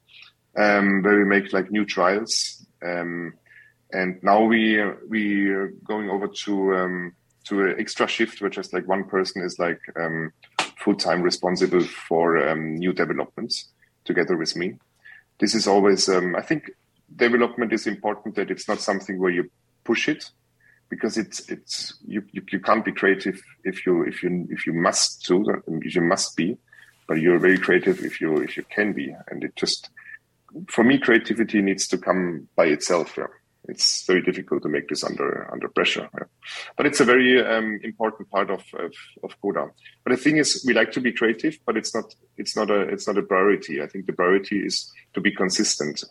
[0.58, 2.66] um, where we make like new trials.
[2.86, 3.34] Um,
[3.92, 4.62] and now we
[5.08, 7.16] we are going over to um,
[7.50, 10.32] to an extra shift, where just like one person is like um,
[10.78, 13.70] full time responsible for um, new developments
[14.06, 14.76] together with me.
[15.40, 16.72] This is always um, I think
[17.16, 19.50] development is important that it's not something where you
[19.84, 20.32] push it
[20.90, 24.74] because it's it's you, you, you can't be creative if you if you if you
[24.74, 26.58] must do if you must be
[27.08, 29.90] but you're very creative if you if you can be and it just
[30.68, 33.26] for me creativity needs to come by itself yeah.
[33.70, 36.10] It's very difficult to make this under under pressure
[36.78, 38.94] but it's a very um, important part of, of
[39.24, 39.70] of Coda
[40.04, 42.82] but the thing is we like to be creative but it's not it's not a
[42.82, 46.04] it's not a priority I think the priority is to be consistent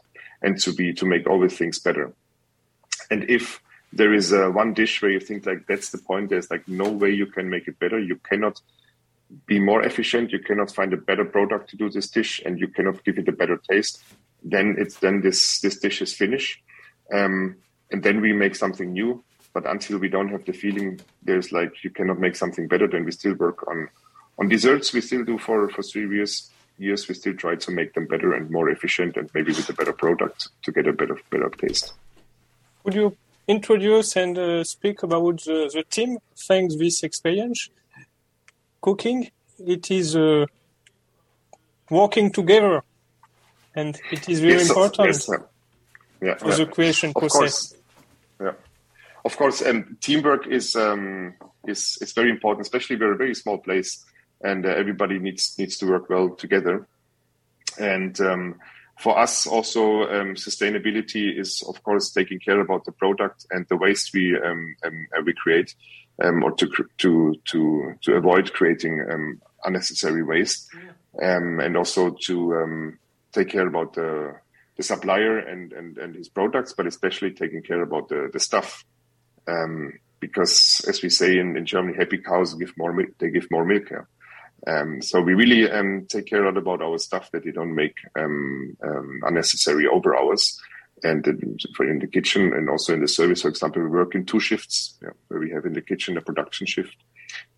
[0.42, 2.12] and to be to make all the things better.
[3.10, 3.60] And if
[3.92, 6.90] there is uh, one dish where you think like that's the point, there's like no
[6.90, 7.98] way you can make it better.
[7.98, 8.60] You cannot
[9.46, 10.30] be more efficient.
[10.30, 13.28] You cannot find a better product to do this dish, and you cannot give it
[13.28, 14.02] a better taste.
[14.42, 16.60] Then it's then this this dish is finished,
[17.12, 17.56] um,
[17.90, 19.22] and then we make something new.
[19.54, 22.86] But until we don't have the feeling, there's like you cannot make something better.
[22.86, 23.88] Then we still work on
[24.38, 24.92] on desserts.
[24.92, 26.50] We still do for for three years.
[26.78, 29.72] Years we still try to make them better and more efficient, and maybe with a
[29.72, 31.94] better product to get a better better taste.
[32.84, 33.16] Would you
[33.48, 37.70] introduce and uh, speak about the, the team thanks this experience?
[38.80, 40.46] Cooking, it is uh,
[41.90, 42.84] working together,
[43.74, 45.30] and it is very Yes, important yes,
[46.20, 46.28] yeah.
[46.28, 46.56] Yeah, for yeah.
[46.56, 47.68] the creation Of process.
[47.68, 47.74] course.
[48.40, 48.52] Yeah,
[49.24, 49.62] of course.
[49.62, 51.34] Um, teamwork is um,
[51.66, 54.04] is is very important, especially we're a very small place,
[54.42, 56.86] and uh, everybody needs needs to work well together.
[57.78, 58.56] And um,
[58.98, 63.76] for us, also um, sustainability is, of course, taking care about the product and the
[63.76, 65.74] waste we um, um, uh, we create,
[66.22, 66.66] um, or to
[66.98, 70.68] to to to avoid creating um, unnecessary waste,
[71.22, 72.98] um, and also to um,
[73.32, 74.34] take care about the
[74.78, 78.84] the supplier and, and, and his products, but especially taking care about the, the stuff.
[79.46, 83.50] Um, because as we say in, in Germany, happy cows give more milk, they give
[83.50, 83.90] more milk.
[83.90, 84.04] Yeah.
[84.66, 87.74] Um, so we really um, take care a lot about our stuff that they don't
[87.74, 90.58] make um, um, unnecessary over hours.
[91.04, 94.14] And in, for in the kitchen and also in the service, for example, we work
[94.14, 96.96] in two shifts, yeah, where we have in the kitchen a production shift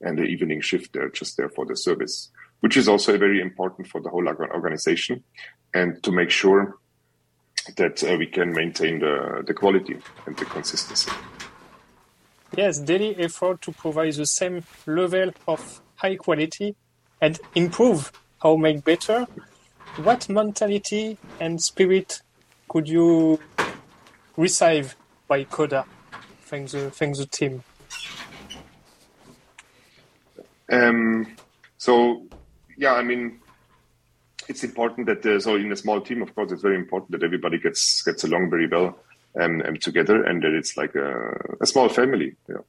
[0.03, 0.93] and the evening shift.
[0.93, 5.25] They're just there for the service, which is also very important for the whole organization
[5.73, 6.77] and to make sure
[7.77, 11.11] that uh, we can maintain the, the quality and the consistency.
[12.57, 16.75] Yes, daily effort to provide the same level of high quality
[17.21, 18.11] and improve
[18.43, 19.27] or make better.
[20.03, 22.23] What mentality and spirit
[22.69, 23.39] could you
[24.37, 24.97] receive
[25.29, 25.85] by Coda?
[26.43, 27.63] Thanks the, thanks the team.
[30.73, 31.37] Um,
[31.79, 32.27] so,
[32.77, 33.40] yeah, I mean,
[34.51, 37.23] it's important that uh, so in a small team, of course, it's very important that
[37.23, 38.99] everybody gets gets along very well
[39.41, 42.35] um, and together, and that it's like a, a small family.
[42.49, 42.65] Yeah.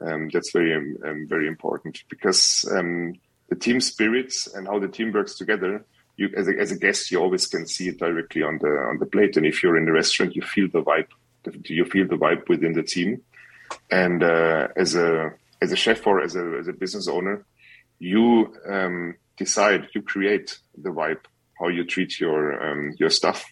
[0.00, 3.14] Um, that's very um, um, very important because um,
[3.48, 5.84] the team spirits and how the team works together.
[6.18, 8.98] You, as a, as a guest, you always can see it directly on the on
[8.98, 11.08] the plate, and if you're in the restaurant, you feel the vibe.
[11.64, 13.22] You feel the vibe within the team,
[13.90, 15.32] and uh, as a
[15.62, 17.46] as a chef or as a as a business owner,
[17.98, 21.24] you um, decide, you create the vibe,
[21.60, 23.44] how you treat your um, your stuff,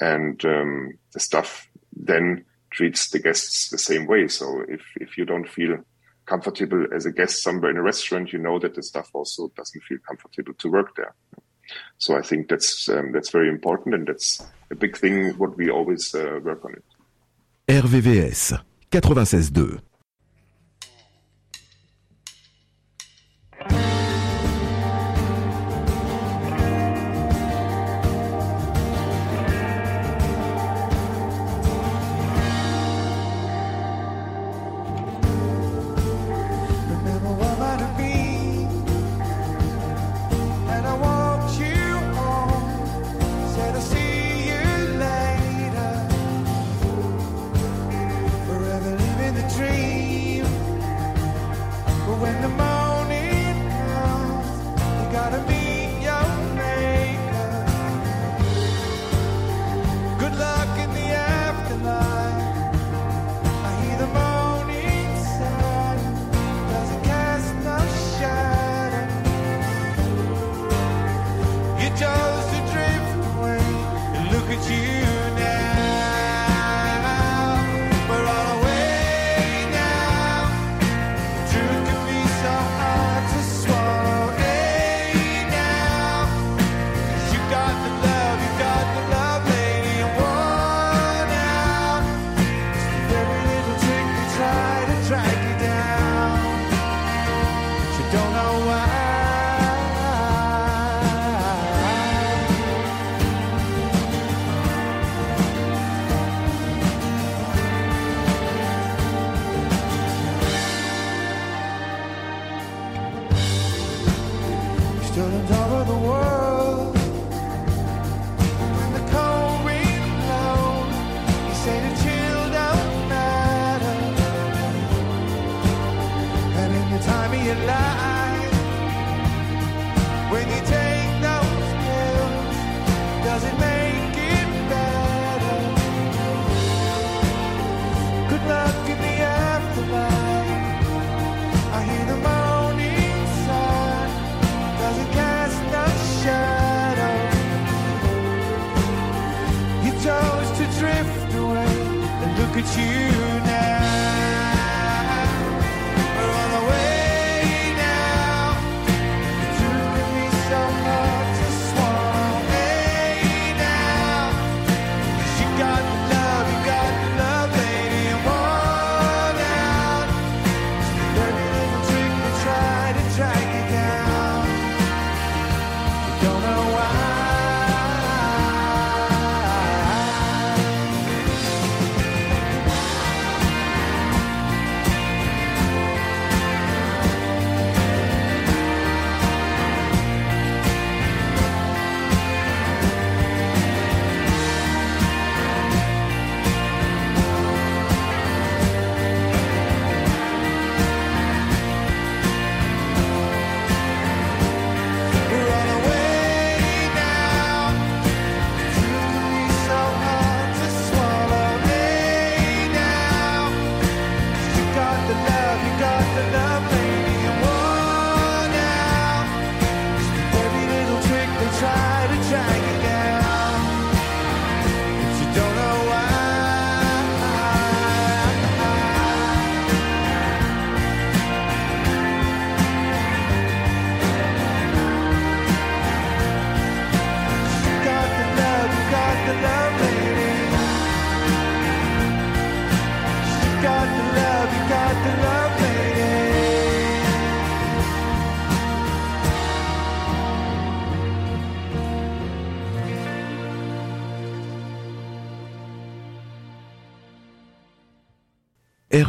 [0.00, 4.28] and um, the stuff then treats the guests the same way.
[4.28, 5.78] So if if you don't feel
[6.26, 9.82] comfortable as a guest somewhere in a restaurant, you know that the staff also doesn't
[9.84, 11.14] feel comfortable to work there.
[11.98, 15.30] So I think that's um, that's very important, and that's a big thing.
[15.38, 16.84] What we always uh, work on it.
[17.68, 18.60] RVVS
[18.90, 19.80] 96.2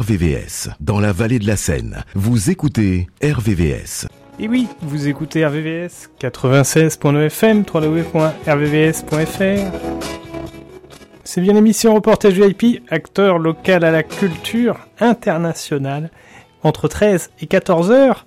[0.04, 0.68] RVVS.
[0.80, 4.06] Dans la vallée de la Seine, vous écoutez RVVS.
[4.38, 9.14] Et oui, vous écoutez RVVS 96.9 FM, www.rvvs.fr.
[11.24, 16.10] C'est bien l'émission Reportage VIP, acteur local à la culture internationale,
[16.62, 18.26] entre 13 et 14 heures.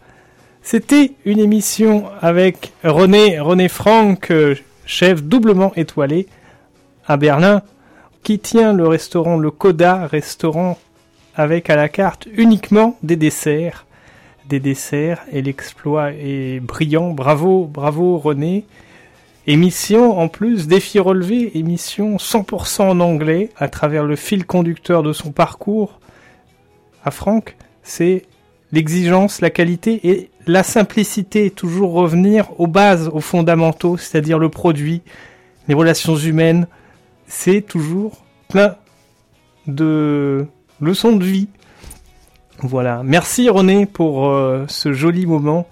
[0.64, 4.56] C'était une émission avec René, René Franck, euh,
[4.88, 6.26] chef doublement étoilé
[7.06, 7.62] à Berlin,
[8.24, 10.80] qui tient le restaurant Le Coda, restaurant
[11.38, 13.86] avec à la carte uniquement des desserts.
[14.50, 17.12] Des desserts et l'exploit est brillant.
[17.12, 18.66] Bravo, bravo René.
[19.46, 25.14] Émission en plus, défi relevé, émission 100% en anglais à travers le fil conducteur de
[25.14, 26.02] son parcours.
[27.06, 28.26] À Franck, c'est
[28.74, 35.02] l'exigence, la qualité et la simplicité, toujours revenir aux bases, aux fondamentaux, c'est-à-dire le produit,
[35.68, 36.68] les relations humaines.
[37.28, 38.76] C'est toujours plein
[39.68, 40.48] de
[40.82, 41.48] leçons de vie.
[42.60, 43.02] Voilà.
[43.04, 45.68] Merci René pour euh, ce joli moment.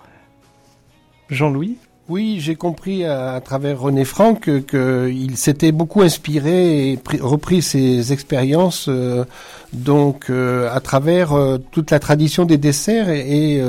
[1.29, 1.77] Jean-Louis
[2.07, 8.13] Oui, j'ai compris à, travers René Franck qu'il s'était beaucoup inspiré et pris- repris ses
[8.13, 9.25] expériences euh,
[9.73, 13.59] donc euh, à travers euh, toute la tradition des desserts et,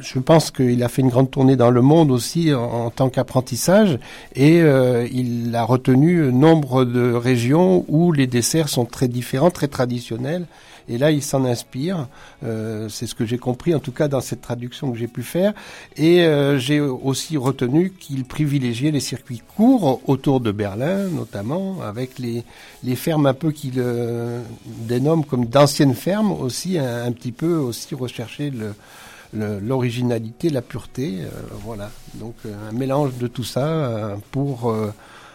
[0.00, 3.08] je pense qu'il a fait une grande tournée dans le monde aussi en, en tant
[3.08, 3.98] qu'apprentissage
[4.36, 10.44] et il a retenu nombre de régions où les desserts sont très différents, très traditionnels.
[10.88, 12.08] Et là, il s'en inspire.
[12.44, 15.22] Euh, c'est ce que j'ai compris, en tout cas dans cette traduction que j'ai pu
[15.22, 15.52] faire.
[15.96, 22.18] Et euh, j'ai aussi retenu qu'il privilégiait les circuits courts autour de Berlin, notamment, avec
[22.18, 22.44] les,
[22.84, 27.94] les fermes un peu qu'il euh, dénomme comme d'anciennes fermes aussi, un, petit peu aussi
[27.94, 28.74] rechercher le-
[29.60, 31.28] l'originalité, la pureté, euh,
[31.64, 31.90] voilà.
[32.14, 34.92] Donc euh, un mélange de tout ça euh, pour euh,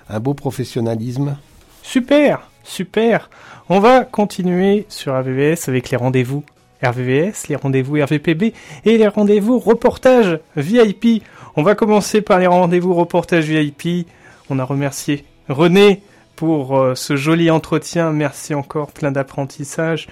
[0.10, 1.36] un beau professionnalisme.
[1.82, 3.30] Super, super.
[3.70, 6.44] On va continuer sur RVVS avec les rendez-vous
[6.84, 8.54] RVVS, les rendez-vous RVPB
[8.86, 11.24] et les rendez-vous reportage VIP.
[11.56, 14.08] On va commencer par les rendez-vous reportage VIP.
[14.50, 16.04] On a remercié René
[16.36, 18.12] pour euh, ce joli entretien.
[18.12, 20.08] Merci encore, plein d'apprentissage.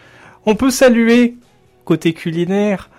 [0.45, 1.35] On peut saluer,
[1.83, 2.89] côté culinaire,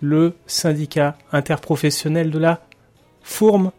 [0.00, 2.60] le syndicat interprofessionnel de la
[3.22, 3.72] fourme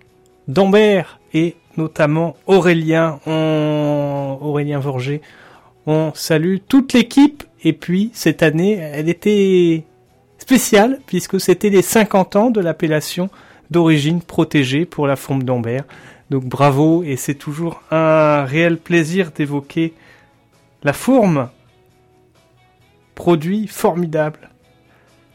[0.47, 4.37] d'Ambert et notamment Aurélien, on...
[4.41, 5.21] Aurélien Vorger.
[5.87, 9.85] On salue toute l'équipe et puis cette année, elle était
[10.37, 13.29] spéciale puisque c'était les 50 ans de l'appellation
[13.71, 15.85] d'origine protégée pour la fourme d'Ambert.
[16.29, 19.93] Donc bravo et c'est toujours un réel plaisir d'évoquer
[20.83, 21.49] la fourme.
[23.15, 24.49] Produit formidable,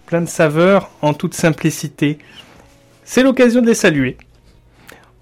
[0.07, 2.19] plein de saveurs en toute simplicité.
[3.05, 4.17] C'est l'occasion de les saluer.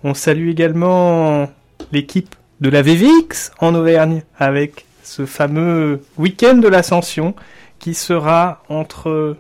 [0.05, 1.48] On salue également
[1.92, 7.34] l'équipe de la VVX en Auvergne avec ce fameux week-end de l'ascension
[7.78, 9.36] qui sera entre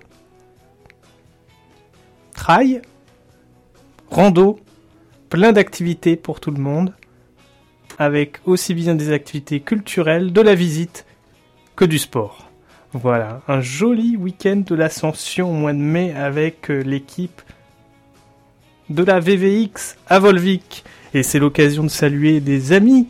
[2.34, 2.82] trail,
[4.10, 4.60] rando,
[5.28, 6.94] plein d'activités pour tout le monde,
[7.98, 11.06] avec aussi bien des activités culturelles, de la visite
[11.76, 12.50] que du sport.
[12.92, 17.40] Voilà, un joli week-end de l'ascension au mois de mai avec euh, l'équipe
[18.90, 20.84] de la VVX à Volvic.
[21.14, 23.08] Et c'est l'occasion de saluer des amis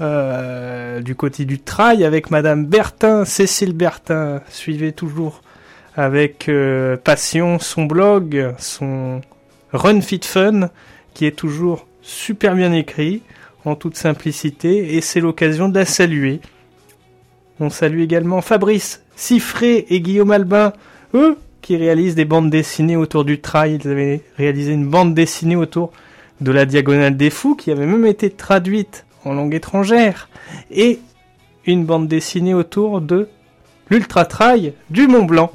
[0.00, 4.40] euh, du côté du trail avec Madame Bertin, Cécile Bertin.
[4.48, 5.42] Suivez toujours
[5.96, 9.20] avec euh, passion son blog, son
[9.72, 10.70] Run Fit Fun,
[11.14, 13.22] qui est toujours super bien écrit,
[13.64, 16.40] en toute simplicité, et c'est l'occasion de la saluer.
[17.58, 20.72] On salue également Fabrice Siffré et Guillaume Albin,
[21.14, 23.78] eux qui réalisent des bandes dessinées autour du trail.
[23.82, 25.92] Ils avaient réalisé une bande dessinée autour
[26.40, 30.28] de la Diagonale des Fous, qui avait même été traduite en langue étrangère,
[30.70, 30.98] et
[31.66, 33.28] une bande dessinée autour de
[33.90, 35.52] l'Ultra Trail du Mont Blanc.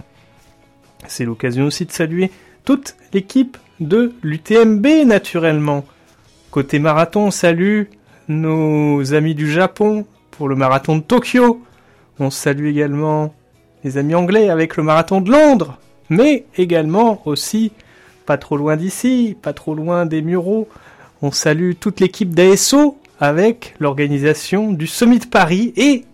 [1.08, 2.32] C'est l'occasion aussi de saluer
[2.64, 5.86] toute l'équipe de l'UTMB naturellement.
[6.52, 7.84] Côté marathon, on salue
[8.28, 11.62] nos amis du Japon pour le marathon de Tokyo.
[12.20, 13.34] On salue également
[13.84, 15.78] les amis anglais avec le marathon de Londres,
[16.10, 17.72] mais également aussi
[18.26, 20.68] pas trop loin d'ici, pas trop loin des Mureaux.
[21.22, 26.06] On salue toute l'équipe d'ASO avec l'organisation du Summit de Paris et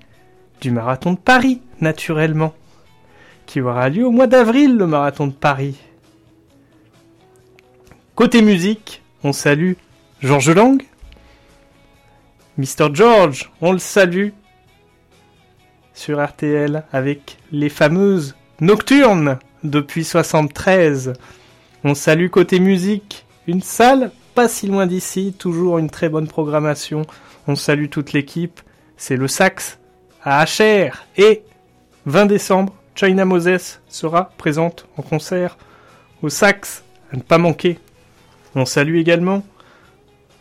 [0.60, 2.54] du marathon de Paris, naturellement,
[3.46, 5.78] qui aura lieu au mois d'avril, le marathon de Paris.
[8.14, 9.74] Côté musique, on salue
[10.22, 10.84] Georges Lang,
[12.58, 12.94] Mr.
[12.94, 14.30] George, on le salue
[15.94, 21.14] sur RTL avec les fameuses Nocturnes depuis 73.
[21.84, 27.06] On salue côté musique une salle pas si loin d'ici, toujours une très bonne programmation.
[27.48, 28.62] On salue toute l'équipe.
[28.98, 29.80] C'est le Sax
[30.24, 31.44] à HR et
[32.06, 35.58] 20 décembre, China Moses sera présente en concert
[36.22, 37.80] au sax, à ne pas manquer.
[38.56, 39.44] On salue également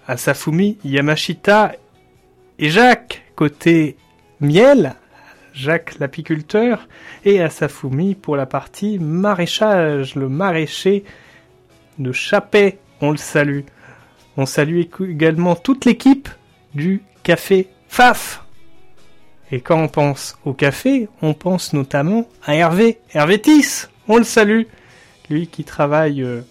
[0.06, 1.72] Asafumi Yamashita
[2.58, 3.96] et Jacques côté
[4.40, 4.94] miel,
[5.52, 6.88] Jacques l'apiculteur,
[7.24, 11.04] et Asafumi pour la partie maraîchage, le maraîcher
[11.98, 13.62] de Chapet, on le salue.
[14.36, 16.28] On salue également toute l'équipe
[16.74, 18.44] du café FAF.
[19.52, 24.24] Et quand on pense au café, on pense notamment à Hervé, Hervé Tis, on le
[24.24, 24.62] salue,
[25.28, 26.42] lui qui travaille euh,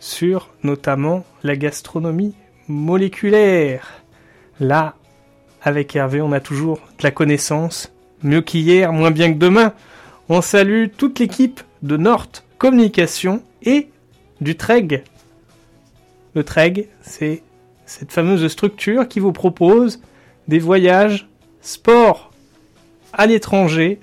[0.00, 2.34] sur notamment la gastronomie
[2.68, 4.02] moléculaire.
[4.58, 4.94] Là,
[5.62, 7.92] avec Hervé, on a toujours de la connaissance,
[8.24, 9.72] mieux qu'hier, moins bien que demain.
[10.28, 12.26] On salue toute l'équipe de Nord
[12.58, 13.90] Communication et
[14.40, 15.04] du TREG.
[16.34, 17.42] Le TREG, c'est
[17.86, 20.00] cette fameuse structure qui vous propose
[20.48, 21.28] des voyages
[21.60, 22.32] sport
[23.12, 24.00] à l'étranger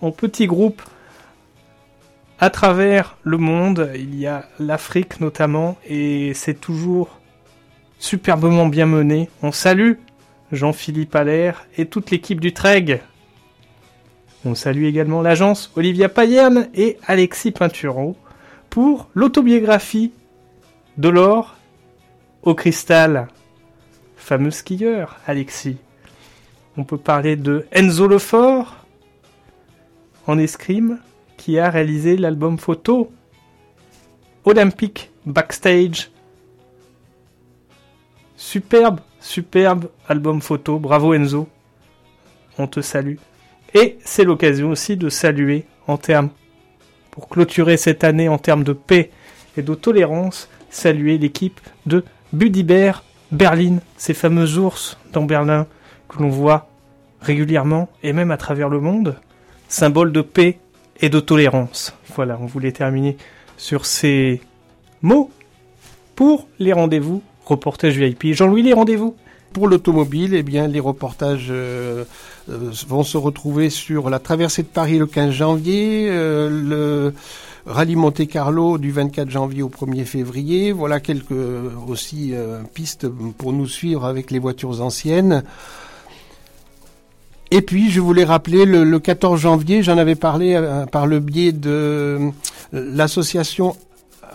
[0.00, 0.82] en petits groupes
[2.38, 3.90] à travers le monde.
[3.94, 7.20] Il y a l'Afrique notamment et c'est toujours
[7.98, 9.28] superbement bien mené.
[9.42, 9.94] On salue
[10.54, 13.02] Jean-Philippe Allaire et toute l'équipe du TREG.
[14.44, 18.16] On salue également l'agence Olivia Payerne et Alexis Pinturo
[18.70, 20.12] pour l'autobiographie
[20.98, 21.56] de l'or
[22.42, 23.28] au cristal.
[24.16, 25.78] Fameux skieur, Alexis.
[26.76, 28.84] On peut parler de Enzo Lefort
[30.26, 30.98] en escrime
[31.36, 33.12] qui a réalisé l'album photo
[34.44, 36.10] Olympique Backstage.
[38.36, 40.78] Superbe, superbe album photo.
[40.78, 41.48] Bravo Enzo.
[42.58, 43.16] On te salue.
[43.72, 46.28] Et c'est l'occasion aussi de saluer en termes,
[47.10, 49.10] pour clôturer cette année en termes de paix
[49.56, 53.02] et de tolérance, saluer l'équipe de Budibert
[53.32, 55.66] Berlin, ces fameux ours dans Berlin
[56.08, 56.68] que l'on voit
[57.20, 59.16] régulièrement et même à travers le monde,
[59.68, 60.58] symbole de paix
[61.00, 61.96] et de tolérance.
[62.14, 63.16] Voilà, on voulait terminer
[63.56, 64.40] sur ces
[65.02, 65.30] mots
[66.14, 68.34] pour les rendez-vous reportage VIP.
[68.34, 69.14] Jean-Louis, les rendez-vous
[69.52, 72.04] Pour l'automobile, eh bien, les reportages euh,
[72.50, 77.14] euh, vont se retrouver sur la traversée de Paris le 15 janvier, euh, le
[77.66, 80.72] rallye Monte Carlo du 24 janvier au 1er février.
[80.72, 81.32] Voilà quelques
[81.88, 82.34] aussi
[82.74, 85.42] pistes pour nous suivre avec les voitures anciennes.
[87.50, 91.52] Et puis, je voulais rappeler, le, le 14 janvier, j'en avais parlé par le biais
[91.52, 92.30] de
[92.72, 93.76] l'association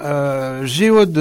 [0.02, 1.18] euh, géode,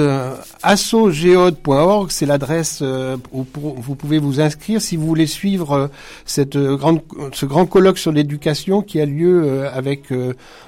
[2.09, 5.87] c'est l'adresse euh, où vous pouvez vous inscrire si vous voulez suivre euh,
[6.25, 6.99] cette grande,
[7.33, 10.09] ce grand colloque sur l'éducation qui a lieu euh, avec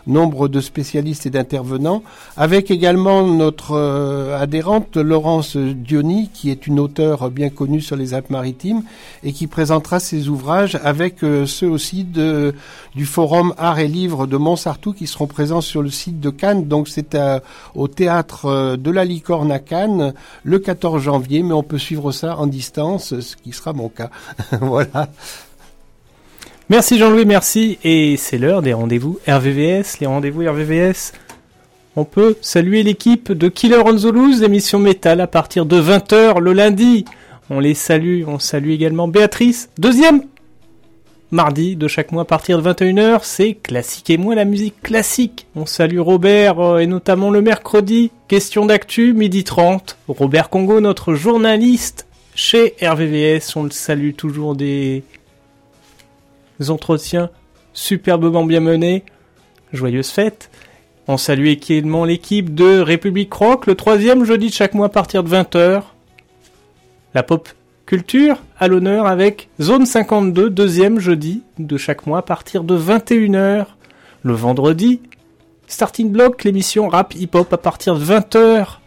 [0.07, 2.03] nombre de spécialistes et d'intervenants,
[2.37, 3.77] avec également notre
[4.39, 8.83] adhérente Laurence Diony, qui est une auteure bien connue sur les Alpes-Maritimes
[9.23, 12.05] et qui présentera ses ouvrages avec ceux aussi
[12.95, 16.67] du forum Art et Livres de Montsartou qui seront présents sur le site de Cannes.
[16.67, 17.17] Donc c'est
[17.75, 20.13] au théâtre euh, de la Licorne à Cannes
[20.43, 24.09] le 14 janvier, mais on peut suivre ça en distance, ce qui sera mon cas.
[24.61, 25.09] voilà.
[26.69, 27.77] Merci Jean-Louis, merci.
[27.83, 29.99] Et c'est l'heure des rendez-vous RVVS.
[29.99, 31.11] Les rendez-vous RVVS,
[31.97, 36.39] on peut saluer l'équipe de Killer on the Loose, l'émission métal à partir de 20h
[36.39, 37.03] le lundi.
[37.49, 39.69] On les salue, on salue également Béatrice.
[39.77, 40.23] Deuxième
[41.31, 45.47] mardi de chaque mois à partir de 21h, c'est Classique et moi la musique classique.
[45.55, 49.97] On salue Robert euh, et notamment le mercredi, question d'actu, midi 30.
[50.07, 55.03] Robert Congo, notre journaliste chez RVVS, on le salue toujours des
[56.67, 57.29] entretiens
[57.73, 59.03] superbement bien menés.
[59.73, 60.49] Joyeuse fête.
[61.07, 65.23] On salue également l'équipe de République Rock, le troisième jeudi de chaque mois à partir
[65.23, 65.83] de 20h.
[67.13, 67.49] La pop
[67.91, 73.65] culture à l'honneur avec Zone 52, deuxième jeudi de chaque mois à partir de 21h.
[74.23, 75.01] Le vendredi,
[75.67, 78.77] Starting Block, l'émission rap hip-hop à partir de 20h.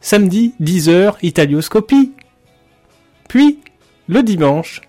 [0.00, 2.12] Samedi, 10h, Italioscopie.
[3.28, 3.58] Puis,
[4.06, 4.82] le dimanche,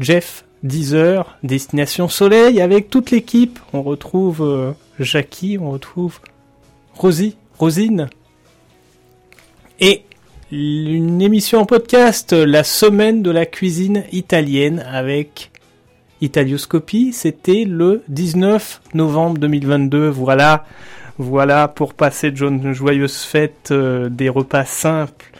[0.00, 3.58] Jeff, 10h, Destination Soleil, avec toute l'équipe.
[3.74, 6.18] On retrouve euh, Jackie, on retrouve
[6.94, 8.08] Rosie, Rosine.
[9.80, 10.06] Et
[10.54, 15.50] une émission en podcast, la semaine de la cuisine italienne avec
[16.20, 17.14] Italioscopie.
[17.14, 20.08] C'était le 19 novembre 2022.
[20.08, 20.66] Voilà,
[21.16, 25.32] voilà pour passer de jo- joyeuses fêtes, euh, des repas simples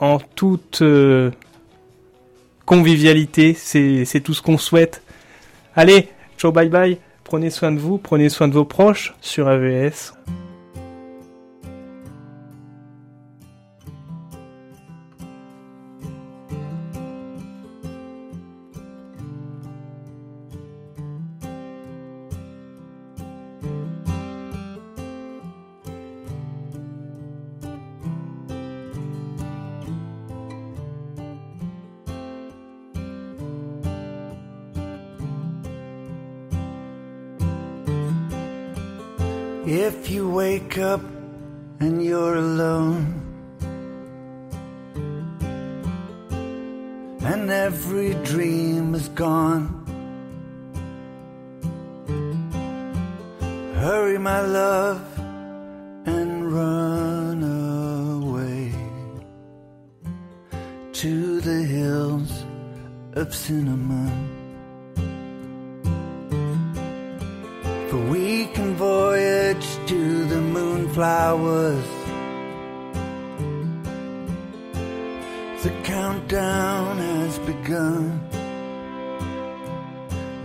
[0.00, 1.30] en toute euh,
[2.66, 3.54] convivialité.
[3.54, 5.02] C'est tout ce qu'on souhaite.
[5.74, 6.98] Allez, ciao, bye bye.
[7.24, 10.12] Prenez soin de vous, prenez soin de vos proches sur AVS.
[39.64, 41.00] If you wake up
[41.78, 43.22] and you're alone,
[47.22, 49.78] and every dream is gone.
[53.76, 55.00] Hurry, my love,
[56.06, 57.42] and run
[58.18, 58.72] away
[60.92, 62.32] to the hills
[63.12, 64.31] of cinnamon.
[70.94, 71.84] The moonflowers.
[75.62, 78.20] The countdown has begun.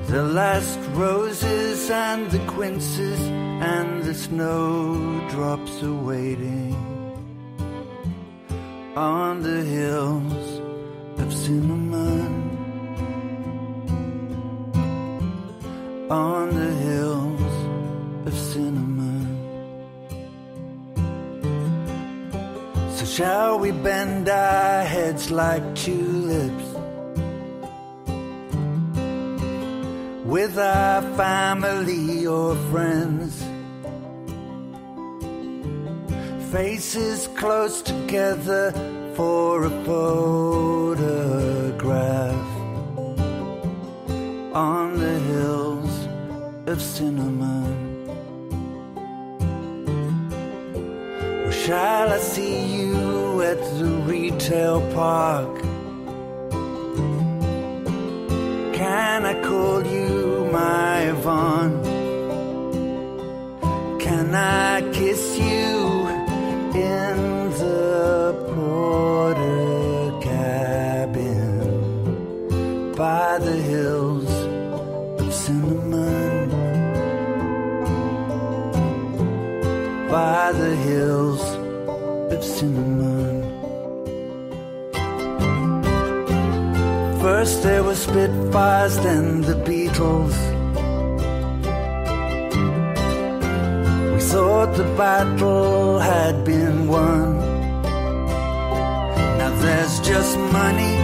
[0.08, 6.76] The last roses and the quinces and the snowdrops are waiting
[8.96, 10.62] on the hills
[11.20, 12.56] of cinnamon.
[16.10, 18.97] On the hills of cinnamon.
[23.18, 26.68] Shall we bend our heads like tulips?
[30.24, 33.42] with our family or friends.
[36.52, 38.74] Faces close together
[39.16, 41.08] for a photograph
[44.54, 46.08] on the hills
[46.68, 47.87] of cinnamon.
[51.68, 55.54] Shall I see you at the retail park?
[58.74, 61.84] Can I call you my Yvonne?
[64.00, 66.08] Can I kiss you
[66.74, 71.60] in the porter cabin
[72.96, 74.32] by the hills
[75.22, 76.48] of cinnamon?
[80.10, 80.67] By the
[82.58, 83.44] cinnamon.
[87.22, 90.36] First there were Spitfires, then the Beatles.
[94.14, 97.38] We thought the battle had been won.
[99.40, 100.96] Now there's just money,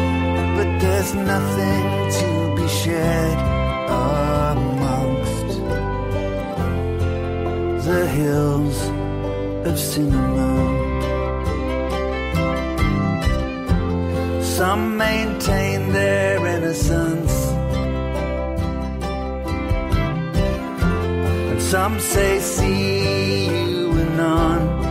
[0.58, 1.84] but there's nothing
[2.20, 3.39] to be shared
[4.49, 5.49] amongst
[7.88, 8.78] the hills
[9.68, 10.72] of cinnamon.
[14.58, 17.34] Some maintain their innocence,
[21.49, 24.82] and some say, See you anon.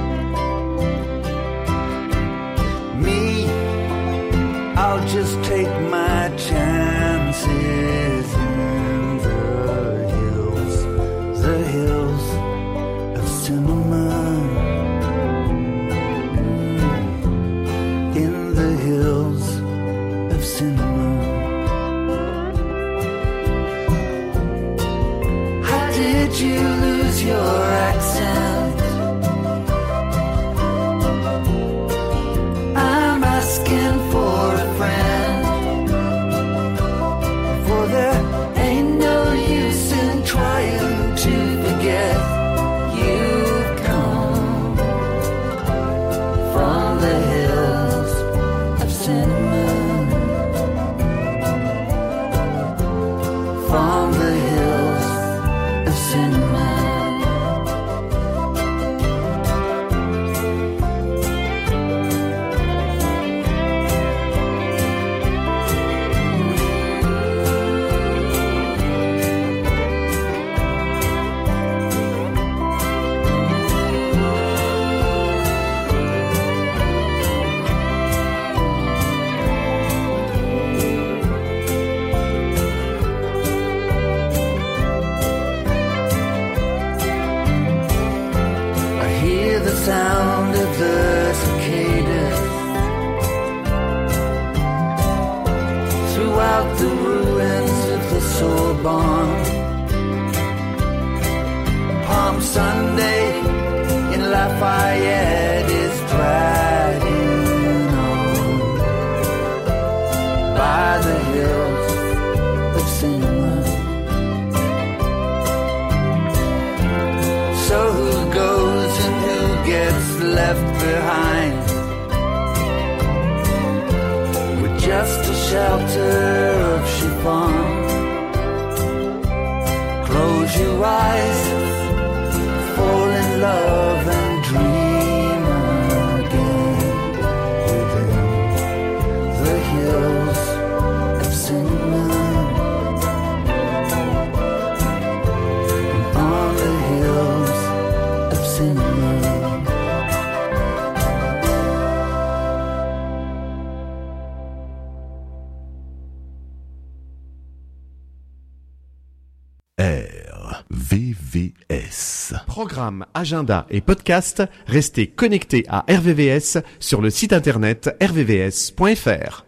[163.22, 169.44] Agenda et podcast, restez connectés à RVVS sur le site internet rvvs.fr.